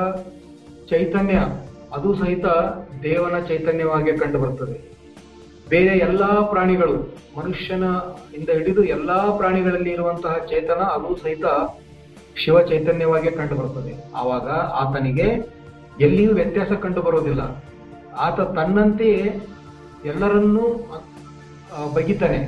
ಚೈತನ್ಯ, 0.89 1.37
ಅದು 1.95 2.09
ಸಹಿತ 2.19 2.45
ದೇವನ 3.03 3.35
ಚೈತನ್ಯವಾಗಿ 3.47 4.11
ಕಂಡು 4.17 4.39
ಬರ್ತದೆ 4.39 4.77
ಬೇರೆ 5.69 5.93
ಎಲ್ಲಾ 5.97 6.29
ಪ್ರಾಣಿಗಳು, 6.51 6.95
ಮನುಷ್ಯನ 7.37 7.85
ಇಂದ 8.37 8.49
ಹಿಡಿದು 8.57 8.83
ಎಲ್ಲಾ 8.95 9.17
ಪ್ರಾಣಿಗಳಲ್ಲಿ 9.37 9.91
ಇರುವಂತಹ 9.91 10.35
ಚೇತನ, 10.51 10.81
ಅದು 10.95 11.09
ಸಹಿತ 11.23 11.45
ಶಿವ 12.43 12.57
ಚೈತನ್ಯವಾಗಿ 12.61 13.31
ಕಂಡು 13.31 13.55
ಬರ್ತದೆ 13.55 13.93
ಆವಾಗ 14.15 14.47
ಆತನಿಗೆ 14.81 15.27
ಎಲ್ಲಿಯೂ 15.99 16.31
ವ್ಯತ್ಯಾಸ 16.33 16.71
ಕಂಡು 16.83 17.01
ಬರೋದಿಲ್ಲ 17.01 17.41
ಆತ 18.25 18.39
ತನ್ನಂತೆಯೇ 18.57 19.23
ಎಲ್ಲರನ್ನೂ 20.05 20.65
ಬಗಿತಾನೆ. 21.95 22.39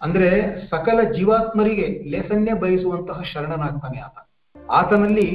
ಅಂದ್ರೆ 0.00 0.28
ಸಕಲ 0.70 1.00
ಜೀವಾತ್ಮರಿಗೆ 1.16 1.86
ಲೇಸನ್ನೇ 2.10 2.52
ಬಯಸುವಂತಹ 2.62 3.18
ಶರಣನಾಗ್ತಾನೆ 3.32 3.98
ಆತ. 4.00 4.16
ಆತನಲ್ಲಿ 4.70 5.28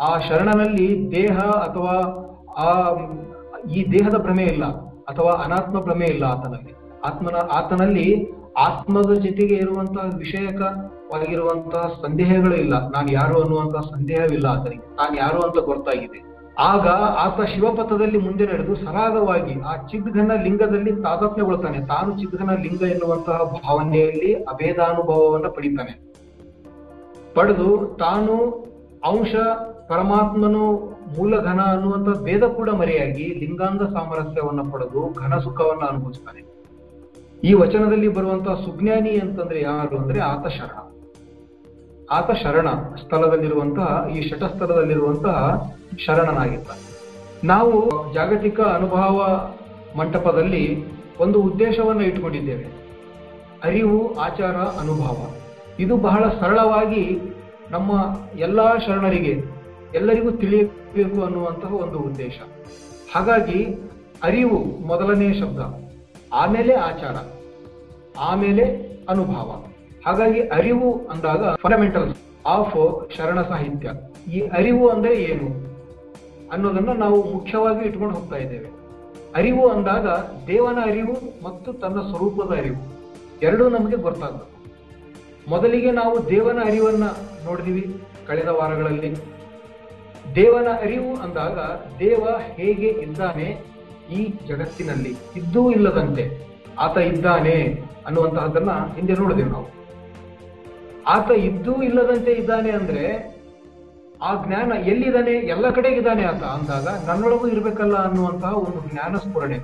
ಆ 0.00 0.18
ಶರಣನಲ್ಲಿ 0.18 1.12
ದೇಹ 1.12 1.38
ಅಥವಾ 1.38 2.18
ಆ, 2.58 2.96
ಈ 3.70 3.92
ದೇಹದ 3.92 4.14
ಭ್ರಮೆ 4.18 4.42
ಇಲ್ಲ, 4.42 4.64
ಅಥವಾ 5.04 5.32
ಅನಾತ್ಮ 5.32 5.80
ಭ್ರಮೆ 5.80 6.06
ಇಲ್ಲ 6.06 6.24
ಆತನಲ್ಲಿ. 6.24 7.00
ಆತ್ಮನ, 7.04 7.34
ಆತನಲ್ಲಿ 7.52 8.28
ಆತ್ಮದ 8.58 9.12
ಜೊತೆಗೆ 9.12 9.54
ಇರುವಂತಹ 9.54 10.10
ವಿಷಯಕವಾಗಿರುವಂತಹ 10.16 11.98
ಸಂದೇಹಗಳು 12.02 12.54
ಇಲ್ಲ. 12.54 12.88
ನಾನು 12.88 13.12
ಯಾರು 13.12 13.42
ಅನ್ನುವಂತಹ 13.42 13.80
ಸಂದೇಹವಿಲ್ಲ 13.80 14.46
ಆತನಿಗೆ. 14.46 14.96
ನಾನು 14.96 15.16
ಯಾರು 15.16 15.40
ಅಂತ 15.40 15.58
ಗೊತ್ತಾಗಿದೆ 15.58 16.32
ಆಗ 16.58 16.88
ಆತ 17.18 17.40
ಶಿವಪಥದಲ್ಲಿ 17.40 18.18
ಮುಂದೆ 18.18 18.46
ನಡೆದು 18.46 18.74
ಸರಾಗವಾಗಿ 18.74 19.60
ಆ 19.60 19.76
ಚಿದ್ಘನ 19.76 20.32
ಲಿಂಗದಲ್ಲಿ 20.42 21.02
ತಾದಾತ್ಮ್ಯಗೊಳ್ತಾನೆ. 21.02 21.86
ತಾನು 21.86 22.18
ಚಿದ್ಘನ 22.18 22.50
ಲಿಂಗ 22.50 22.82
ಎನ್ನುವಂತಹ 22.82 23.38
ಭಾವನೆಯಲ್ಲಿ 23.38 24.34
ಅಭೇದಾನುಭವವನ್ನು 24.34 25.50
ಪಡಿತಾನೆ. 25.50 26.12
ಪಡೆದು 27.34 27.96
ತಾನು 27.98 28.62
ಅಂಶ 29.06 29.34
ಪರಮಾತ್ಮನು 29.88 30.64
ಮೂಲ 31.16 31.40
ಘನ 31.40 31.60
ಅನ್ನುವಂತ 31.60 32.18
ಭೇದ 32.18 32.44
ಕೂಡ 32.44 32.70
ಮರೆಯಾಗಿ 32.70 33.24
ಲಿಂಗಾಂಗ 33.38 33.82
ಸಾಮರಸ್ಯವನ್ನು 33.82 34.64
ಪಡೆದು 34.70 35.12
ಘನ 35.12 35.38
ಸುಖವನ್ನು 35.38 35.86
ಅನುಭವಿಸ್ತಾನೆ. 35.86 36.42
ಈ 37.44 37.52
ವಚನದಲ್ಲಿ 37.52 38.08
ಬರುವಂತಹ 38.08 38.54
ಸುಜ್ಞಾನಿ 38.54 39.10
ಅಂತಂದ್ರೆ 39.10 39.60
ಯಾರು 39.62 39.96
ಅಂದ್ರೆ 39.98 40.20
ಆತ 40.20 40.46
ಶರಣ 40.46 40.78
ಆತ 42.10 42.30
ಶರಣ 42.30 42.68
ಸ್ಥಳದಲ್ಲಿರುವಂತಹ 42.72 44.08
ಈ 44.16 44.28
ಶಟಸ್ಥಳದಲ್ಲಿರುವಂತಹ 44.28 45.66
ಶರಣನಾಗಿದ್ದಾನೆ 46.06 46.92
ನಾವು 47.46 48.12
ಜಾಗತಿಕ 48.14 48.60
ಅನುಭವ 48.60 49.50
ಮಂಟಪದಲ್ಲಿ 49.98 50.84
ಒಂದು 51.20 51.42
ಉದ್ದೇಶವನ್ನು 51.42 52.02
ಇಟ್ಕೊಂಡಿದ್ದೇವೆ. 52.02 52.66
ಅರಿವು, 53.64 54.14
ಆಚಾರ, 54.18 54.56
ಅನುಭವ. 54.56 55.16
ಇದು 55.78 55.96
ಬಹಳ 55.96 56.28
ಸರಳವಾಗಿ 56.28 57.20
ನಮ್ಮ 57.72 57.90
ಎಲ್ಲ 58.38 58.76
ಶರಣರಿಗೆ 58.78 59.44
ಎಲ್ಲರಿಗೂ 59.94 60.30
ತಿಳಿಯಬೇಕು 60.30 61.22
ಅನ್ನುವಂತಹ 61.22 61.74
ಒಂದು 61.74 61.98
ಉದ್ದೇಶ. 61.98 62.38
ಹಾಗಾಗಿ 63.14 63.60
ಅರಿವು 64.22 64.58
ಮೊದಲನೇ 64.86 65.34
ಶಬ್ದ, 65.34 65.60
ಆಮೇಲೆ 66.32 66.74
ಆಚಾರ, 66.74 67.16
ಆಮೇಲೆ 68.18 68.64
ಅನುಭವ. 69.08 69.64
ಹಾಗಾಗಿ 70.06 70.40
ಅರಿವು 70.40 71.08
ಅಂದಾಗ 71.08 71.54
ಫಂಡಮೆಂಟಲ್ಸ್ 71.54 72.18
ಆಫ್ 72.46 73.08
ಶರಣ 73.16 73.42
ಸಾಹಿತ್ಯ. 73.42 73.90
ಈ 74.32 74.40
ಅರಿವು 74.40 74.88
ಅಂದ್ರೆ 74.88 75.14
ಏನು 75.14 75.48
ಅನ್ನೋದನ್ನ 76.52 76.92
ನಾವು 76.92 77.32
ಮುಖ್ಯವಾಗಿ 77.32 77.88
ಇಟ್ಕೊಂಡು 77.88 78.14
ಹೋಗ್ತಾ 78.14 78.36
ಇದ್ದೇವೆ. 78.36 78.68
ಅರಿವು 79.36 79.68
ಅಂದಾಗ 79.68 80.06
ದೇವನ 80.46 80.78
ಅರಿವು 80.84 81.44
ಮತ್ತು 81.44 81.72
ತನ್ನ 81.72 82.00
ಸ್ವರೂಪದ 82.00 82.56
ಅರಿವು. 82.56 82.82
ಎರಡೂ 83.42 83.68
ನಮಗೆ 83.68 83.96
ಗೊತ್ತಾಗಬೇಕು. 83.96 84.51
ಮೊದಲಿಗೆ 85.48 85.90
ನಾವು 85.90 86.30
ದೇವನ 86.30 86.58
ಅರಿವನ್ನ 86.64 87.04
ನೋಡಿದೀವಿ 87.44 88.02
ಕಳೆದ 88.26 88.48
ವಾರಗಳಲ್ಲಿ. 88.48 89.14
ದೇವನ 90.34 90.68
ಅರಿವು 90.82 91.16
ಅಂದಾಗ 91.16 91.58
ದೇವ 91.98 92.28
ಹೇಗೆ 92.52 92.88
ಇದ್ದಾನೆ 92.88 93.64
ಈ 94.10 94.34
ಜಗತ್ತಿನಲ್ಲಿ? 94.48 95.16
ಇದ್ದೂ 95.36 95.70
ಇಲ್ಲದಂತೆ 95.70 96.46
ಆತ 96.78 96.96
ಇದ್ದಾನೆ 96.96 97.82
ಅನ್ನುವಂತಹದ್ದನ್ನ 98.06 98.70
ಹಿಂದೆ 98.70 99.12
ನೋಡಿದೆವು 99.12 99.48
ನಾವು. 99.48 99.66
ಆತ 101.06 101.30
ಇದ್ದೂ 101.30 101.82
ಇಲ್ಲದಂತೆ 101.82 102.32
ಇದ್ದಾನೆ 102.32 102.70
ಅಂದ್ರೆ 102.70 103.32
ಆ 104.22 104.44
ಜ್ಞಾನ 104.44 104.72
ಎಲ್ಲಿದ್ದಾನೆ? 104.72 105.30
ಎಲ್ಲ 105.30 105.70
ಕಡೆಗಿದ್ದಾನೆ 105.70 106.24
ಆತ 106.24 106.42
ಅಂದಾಗ 106.42 107.08
ನನ್ನೊಳಗೂ 107.08 107.48
ಇರಬೇಕಲ್ಲ 107.48 107.96
ಅನ್ನುವಂತಹ 107.96 108.58
ಒಂದು 108.58 108.92
ಜ್ಞಾನ 108.92 109.16
ಸ್ಫುರಣೆ 109.16 109.58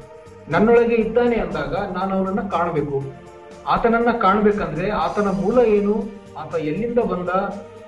ನನ್ನೊಳಗೆ 0.49 0.95
ಇದ್ದಾನೆ 0.95 1.37
ಅಂದಾಗ 1.37 1.75
ನಾನು 1.93 2.14
ಅವನನ್ನ 2.14 2.49
ಕಾಣಬೇಕು. 2.49 3.03
ಆತನನ್ನ 3.74 4.11
ಕಾಣಬೇಕಂದ್ರೆ 4.24 4.87
ಆತನ 5.04 5.28
ಮೂಲ 5.40 5.59
ಏನು? 5.76 5.94
ಆತ 6.40 6.54
ಎಲ್ಲಿಂದ 6.70 7.00
ಬಂದ? 7.12 7.31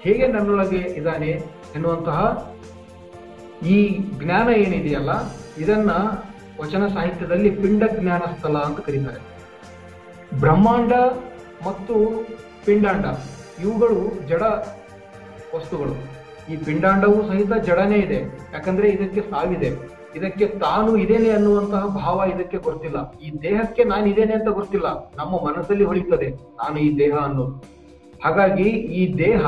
ಹೇಗೆ 0.04 0.26
ನನ್ನೊಳಗೆ 0.26 0.80
ಇದ್ದಾನೆ 0.98 1.30
ಎನ್ನುವಂತಹ 1.76 2.18
ಈ 3.74 3.76
ಜ್ಞಾನ 4.20 4.48
ಏನಿದೆಯಲ್ಲ, 4.62 5.12
ಇದನ್ನ 5.58 5.90
ವಚನ 6.60 6.84
ಸಾಹಿತ್ಯದಲ್ಲಿ 6.94 7.50
ಪಿಂಡ 7.62 7.82
ಜ್ಞಾನ 7.98 8.22
ಸ್ಥಳ 8.36 8.54
ಅಂತ 8.68 8.80
ಕರೀತಾರೆ. 8.86 9.20
ಬ್ರಹ್ಮಾಂಡ 10.40 10.92
ಮತ್ತು 11.66 11.94
ಪಿಂಡಾಂಡ, 12.66 13.06
ಇವುಗಳು 13.64 14.00
ಜಡ 14.28 14.42
ವಸ್ತುಗಳು. 15.54 15.94
ಈ 16.50 16.56
ಪಿಂಡಾಂಡವೂ 16.66 17.18
ಸಹಿತ 17.28 17.52
ಜಡನೇ 17.68 17.98
ಇದೆ. 18.06 18.20
ಯಾಕಂದ್ರೆ 18.52 18.86
ಇದಕ್ಕೆ 18.88 19.22
ಸಾವಿದೆ. 19.30 19.70
ಇದಕ್ಕೆ 20.16 20.46
ತಾನು 20.46 20.96
ಇದೇನೆ 20.96 21.30
ಅನ್ನುವಂತಹ 21.30 21.82
ಭಾವ 21.86 22.22
ಇದಕ್ಕೆ 22.34 22.58
ಗೊತ್ತಿಲ್ಲ. 22.58 22.98
ಈ 23.18 23.28
ದೇಹಕ್ಕೆ 23.42 23.84
ನಾನು 23.84 24.06
ಇದೇನೆ 24.06 24.34
ಅಂತ 24.34 24.48
ಗೊತ್ತಿಲ್ಲ. 24.48 24.88
ನಮ್ಮ 25.16 25.32
ಮನಸ್ಸಲ್ಲಿ 25.46 25.84
ಹೊಳಿತದೆ, 25.84 26.28
ನಾನು 26.30 26.78
ಈ 26.78 26.98
ದೇಹ 26.98 27.14
ಅನ್ನೋದು. 27.16 27.54
ಹಾಗಾಗಿ 28.24 28.68
ಈ 29.00 29.02
ದೇಹ 29.18 29.42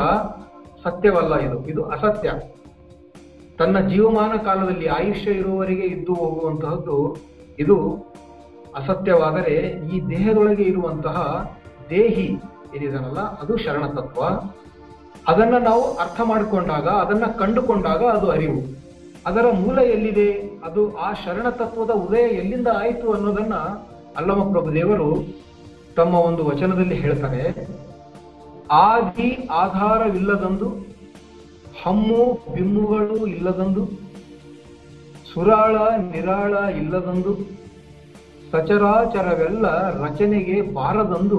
ಸತ್ಯವಲ್ಲ 0.85 1.35
ಇದು. 1.37 1.59
ಇದು 1.66 1.83
ಅಸತ್ಯ. 1.85 2.33
ತನ್ನ 3.59 3.88
ಜೀವಮಾನ 3.88 4.33
ಕಾಲದಲ್ಲಿ 4.37 4.87
ಆಯುಷ್ಯ 4.87 5.31
ಇರುವವರೆಗೆ 5.31 5.87
ಇದ್ದು 5.87 6.14
ಹೋಗುವಂತಹದ್ದು 6.14 7.16
ಇದು 7.59 7.77
ಅಸತ್ಯವಾದರೆ 8.75 9.57
ಈ 9.94 10.01
ದೇಹದೊಳಗೆ 10.09 10.62
ಇರುವಂತಹ 10.62 11.18
ದೇಹಿ 11.90 12.27
ಏನಿದನಲ್ಲ, 12.77 13.20
ಅದು 13.40 13.57
ಶರಣ 13.57 13.85
ತತ್ವ 13.87 14.22
ಅದನ್ನ 15.29 15.57
ನಾವು 15.59 15.83
ಅರ್ಥ 15.94 16.20
ಮಾಡಿಕೊಂಡಾಗ, 16.25 16.87
ಅದನ್ನ 16.88 17.25
ಕಂಡುಕೊಂಡಾಗ 17.25 18.03
ಅದು 18.05 18.31
ಅರಿವು. 18.31 18.82
ಅದರ 19.27 19.47
ಮೂಲ 19.53 19.79
ಎಲ್ಲಿದೆ? 19.79 20.61
ಅದು 20.65 20.97
ಆ 20.97 21.13
ಶರಣ 21.13 21.49
ತತ್ವದ 21.49 21.91
ಉದಯ 21.91 22.21
ಎಲ್ಲಿಂದ 22.21 22.69
ಆಯಿತು 22.79 23.13
ಅನ್ನೋದನ್ನ 23.13 23.55
ಅಲ್ಲಮ 24.17 24.51
ಪ್ರಭುದೇವರು 24.51 25.27
ತಮ್ಮ 25.97 26.15
ಒಂದು 26.15 26.45
ವಚನದಲ್ಲಿ 26.45 26.95
ಹೇಳ್ತಾರೆ. 26.95 27.67
ಆದಿ 28.71 29.49
ಆಧಾರವಿಲ್ಲದಂದು, 29.51 30.69
ಹಮ್ಮು 31.85 32.39
ಬಿಮ್ಮುಗಳು 32.55 33.27
ಇಲ್ಲದಂದು, 33.27 33.87
ಸುರಾಳ 35.35 35.77
ನಿರಾಳ 35.99 36.53
ಇಲ್ಲದಂದು, 36.53 37.39
ಸಚರಾಚರವೆಲ್ಲ 38.53 39.67
ರಚನೆಗೆ 40.05 40.63
ಬಾರದಂದು, 40.63 41.39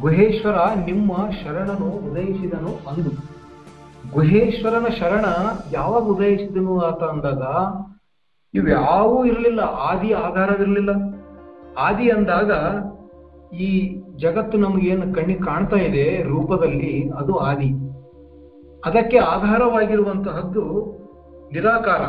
ಗುಹೇಶ್ವರ 0.00 0.56
ನಿಮ್ಮ 0.84 1.12
ಶರಣನು 1.16 1.88
ಉದಯಿಸಿದನು 1.90 2.88
ಅಂದು. 2.88 3.33
ಗುಹೇಶ್ವರನ 4.14 4.86
ಶರಣ 4.88 5.24
ಯಾವಾಗ 5.72 6.02
ಉದಯಿಸಿದನು 6.02 6.80
ಆತ 6.80 7.02
ಅಂದಾಗ 7.02 7.42
ಇವ್ಯಾವೂ 8.54 9.24
ಇರಲಿಲ್ಲ, 9.24 9.60
ಆದಿ 9.60 10.12
ಆಧಾರವಿರಲಿಲ್ಲ. 10.12 10.90
ಆದಿ 11.78 12.10
ಅಂದಾಗ 12.10 12.50
ಈ 13.56 13.96
ಜಗತ್ತು 14.16 14.58
ನಮಗೇನು 14.58 15.14
ಕಣ್ಣಿಗೆ 15.14 15.40
ಕಾಣ್ತಾ 15.40 15.76
ಇದೆ, 15.76 16.22
ರೂಪದಲ್ಲಿ 16.22 17.10
ಅದು 17.10 17.36
ಆದಿ. 17.36 17.70
ಅದಕ್ಕೆ 18.84 19.18
ಆಧಾರವಾಗಿರುವಂತಹದ್ದು 19.18 20.64
ನಿರಾಕಾರ. 21.52 22.02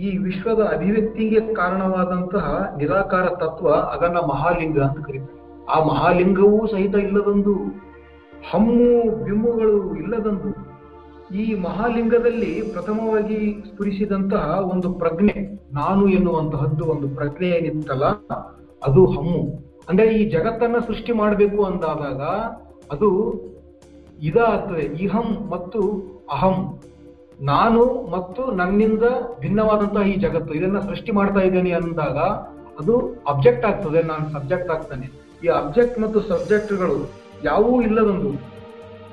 ಈ 0.00 0.18
ವಿಶ್ವದ 0.18 0.60
ಅಭಿವ್ಯಕ್ತಿಗೆ 0.72 1.54
ಕಾರಣವಾದಂತಹ 1.54 2.74
ನಿರಾಕಾರ 2.76 3.26
ತತ್ವ 3.28 3.68
ಅದನ್ನ 3.70 4.16
ಮಹಾಲಿಂಗ 4.16 4.80
ಅಂತ 4.80 5.06
ಕರೀತಾರೆ. 5.06 5.66
ಆ 5.66 5.84
ಮಹಾಲಿಂಗವೂ 5.84 6.66
ಸಹಿತ 6.66 6.94
ಇಲ್ಲದೊಂದು, 6.94 7.54
ಹಮ್ಮು, 8.50 9.24
ಬಿಮ್ಮುಗಳು 9.24 9.96
ಇಲ್ಲದಂದು 9.96 10.63
ಈ 11.32 11.54
ಮಹಾಲಿಂಗದಲ್ಲಿ 11.54 12.62
ಪ್ರಥಮವಾಗಿ 12.72 13.64
ಸ್ಫುರಿಸಿದಂತಹ 13.70 14.60
ಒಂದು 14.72 14.92
ಪ್ರಜ್ಞೆ, 14.92 15.64
ನಾನು 15.72 16.08
ಎನ್ನುವಂತಹದ್ದು 16.08 16.84
ಒಂದು 16.84 17.08
ಪ್ರಜ್ಞೆ 17.08 17.48
ಏನಿತ್ತಲ್ಲ, 17.48 18.04
ಅದು 18.82 19.06
ಹಮ್ಮು. 19.06 19.64
ಅಂದ್ರೆ 19.88 20.06
ಈ 20.06 20.30
ಜಗತ್ತನ್ನ 20.30 20.76
ಸೃಷ್ಟಿ 20.86 21.12
ಮಾಡಬೇಕು 21.12 21.64
ಅಂದಾದಾಗ 21.64 22.20
ಅದು 22.90 23.10
ಇದಾಗ್ತದೆ, 24.18 24.82
ಇಹಂ 24.82 25.50
ಮತ್ತು 25.50 25.80
ಅಹಂ. 26.32 26.80
ನಾನು 27.40 28.10
ಮತ್ತು 28.10 28.50
ನನ್ನಿಂದ 28.50 29.02
ಭಿನ್ನವಾದಂತಹ 29.40 30.02
ಈ 30.02 30.16
ಜಗತ್ತು, 30.16 30.54
ಇದನ್ನ 30.54 30.78
ಸೃಷ್ಟಿ 30.78 31.12
ಮಾಡ್ತಾ 31.12 31.40
ಇದ್ದೇನೆ 31.40 31.70
ಅಂದಾಗ 31.70 32.18
ಅದು 32.78 33.24
ಅಬ್ಜೆಕ್ಟ್ 33.28 33.66
ಆಗ್ತದೆ, 33.66 34.02
ನಾನು 34.02 34.32
ಸಬ್ಜೆಕ್ಟ್ 34.32 34.70
ಆಗ್ತಾನೆ. 34.70 35.06
ಈ 35.44 35.46
ಅಬ್ಜೆಕ್ಟ್ 35.46 36.00
ಮತ್ತು 36.00 36.20
ಸಬ್ಜೆಕ್ಟ್ಗಳು 36.20 37.10
ಯಾವುವೂ 37.44 37.82
ಇಲ್ಲದೊಂದು 37.82 38.53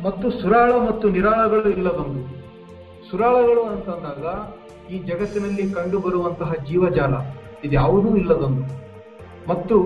ಮತ್ತು 0.04 0.32
ಸುರಾಳ 0.32 0.72
ಮತ್ತು 0.72 1.10
ನಿರಾಳಗಳು 1.10 1.70
ಇಲ್ಲದೊಂದು 1.70 2.22
ಸುರಾಳಗಳು 3.12 3.64
ಅಂತಂದಾಗ 3.64 4.26
ಈ 4.92 4.98
ಜಗತ್ತಿನಲ್ಲಿ 4.98 5.72
ಕಂಡು 5.72 6.00
ಬರುವಂತಹ 6.00 6.54
ಜೀವಜಾಲ 6.70 7.14
ಇದ್ಯಾವುದೂ 7.64 8.16
ಇಲ್ಲದೊಂದು 8.16 8.64
ಮತ್ತು 9.50 9.78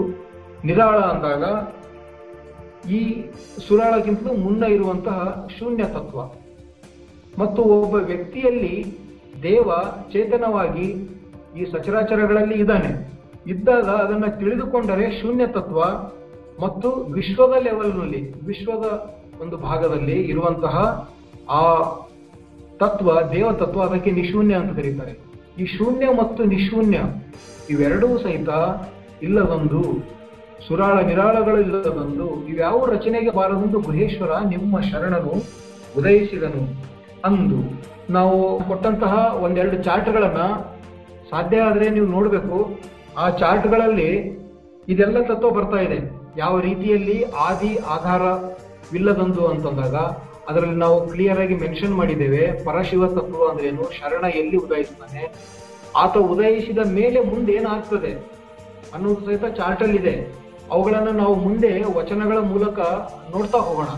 ನಿರಾಳ 0.65 0.97
ಅಂದಾಗ 0.97 1.43
ಈ 2.91 3.23
ಸುರಾಳಕ್ಕಿಂತಲೂ 3.67 4.33
ಮುನ್ನ 4.33 4.63
ಇರುವಂತಹ 4.63 5.47
ಶೂನ್ಯ 5.59 5.83
ತತ್ವ. 5.83 6.19
ಮತ್ತು 7.43 7.61
ಒಬ್ಬ 7.61 7.95
ವ್ಯಕ್ತಿಯಲ್ಲಿ 7.95 8.97
ದೇವ 9.43 9.71
ಚೇತನವಾಗಿ 10.11 10.85
ಈ 11.57 11.65
ಸಚರಾಚರಗಳಲ್ಲಿ 11.71 12.55
ಇದ್ದಾನೆ. 12.55 13.15
ಇದ್ದಾಗ 13.47 13.83
ಅದನ್ನ 13.83 14.25
ತಿಳಿದುಕೊಂಡರೆ 14.25 15.21
ಶೂನ್ಯ 15.21 15.47
ತತ್ವ 15.47 15.83
ಮತ್ತು 16.63 16.89
ವಿಶ್ವದ 16.91 17.53
ಲೆವೆಲ್ನಲ್ಲಿ 17.61 18.45
ವಿಶ್ವದ 18.45 18.85
ಒಂದು 19.41 19.57
ಭಾಗದಲ್ಲಿ 19.57 20.21
ಇರುವಂತಹ 20.21 20.75
ಆ 21.49 21.61
ತತ್ವ, 22.77 23.21
ದೇವ 23.33 23.51
ತತ್ವ 23.51 23.81
ಅದಕ್ಕೆ 23.81 24.11
ನಿಶೂನ್ಯ 24.11 24.55
ಅಂತ 24.55 24.75
ಕರೀತಾರೆ. 24.75 25.13
ಈ 25.57 25.65
ಶೂನ್ಯ 25.65 26.07
ಮತ್ತು 26.07 26.43
ನಿಶೂನ್ಯ 26.43 26.97
ಇವೆರಡೂ 27.69 28.17
ಸಹಿತ 28.17 28.49
ಇಲ್ಲದೊಂದು 29.21 29.81
ಸುರಾಳ 30.67 31.01
ನಿರಾಳಗಳು 31.01 31.59
ಇಲ್ಲದೊಂದು 31.61 32.47
ಇವ್ಯಾವ 32.47 32.85
ರಚನೆಗೆ 32.85 33.29
ಬಾರದೊಂದು 33.29 33.79
ಗುಹೇಶ್ವರ 33.79 34.31
ನಿಮ್ಮ 34.45 34.79
ಶರಣನು 34.79 35.33
ಉದಯಿಸಿದನು 35.97 36.63
ಅಂದು. 37.25 37.59
ನಾವು 38.13 38.59
ಕೊಟ್ಟಂತಹ 38.67 39.13
ಒಂದೆರಡು 39.41 39.83
ಚಾರ್ಟ್ಗಳನ್ನ 39.83 40.41
ಸಾಧ್ಯ 41.31 41.61
ಆದ್ರೆ 41.61 41.89
ನೀವು 41.89 42.05
ನೋಡಬೇಕು. 42.05 42.57
ಆ 43.17 43.29
ಚಾರ್ಟ್ಗಳಲ್ಲಿ 43.29 44.09
ಇದೆಲ್ಲ 44.87 45.21
ತತ್ವ 45.21 45.49
ಬರ್ತಾ 45.49 45.77
ಇದೆ. 45.77 45.99
ಯಾವ 46.37 46.59
ರೀತಿಯಲ್ಲಿ 46.59 47.23
ಆದಿ 47.23 47.77
ಆಧಾರವಿಲ್ಲದೊಂದು 48.85 49.43
ಅಂತಂದಾಗ 49.47 49.95
ಅದರಲ್ಲಿ 50.49 50.77
ನಾವು 50.77 50.97
ಕ್ಲಿಯರ್ 51.11 51.39
ಆಗಿ 51.39 51.55
ಮೆನ್ಷನ್ 51.61 51.93
ಮಾಡಿದ್ದೇವೆ, 51.99 52.41
ಪರಶಿವ 52.65 53.07
ತತ್ವ 53.07 53.47
ಅಂದ್ರೇನು? 53.49 53.83
ಶರಣ 53.97 54.25
ಎಲ್ಲಿ 54.41 54.57
ಉದಯಿಸ್ತಾನೆ? 54.57 55.21
ಆತ 55.95 56.15
ಉದಯಿಸಿದ 56.33 56.81
ಮೇಲೆ 56.97 57.19
ಮುಂದೆ 57.31 57.51
ಏನಾಗ್ತದೆ? 57.53 58.11
ಅನ್ನೋದು 58.93 59.21
ಸಹಿತ 59.25 59.45
ಚಾರ್ಟ್ 59.57 59.81
ಅಲ್ಲಿ 59.83 59.97
ಇದೆ 59.97 60.15
ಅವುಗಳನ್ನು 60.71 61.13
ನಾವು 61.21 61.33
ಮುಂದೆ 61.45 61.71
ವಚನಗಳ 61.97 62.39
ಮೂಲಕ 62.51 62.79
ನೋಡ್ತಾ 63.33 63.59
ಹೋಗೋಣ. 63.67 63.89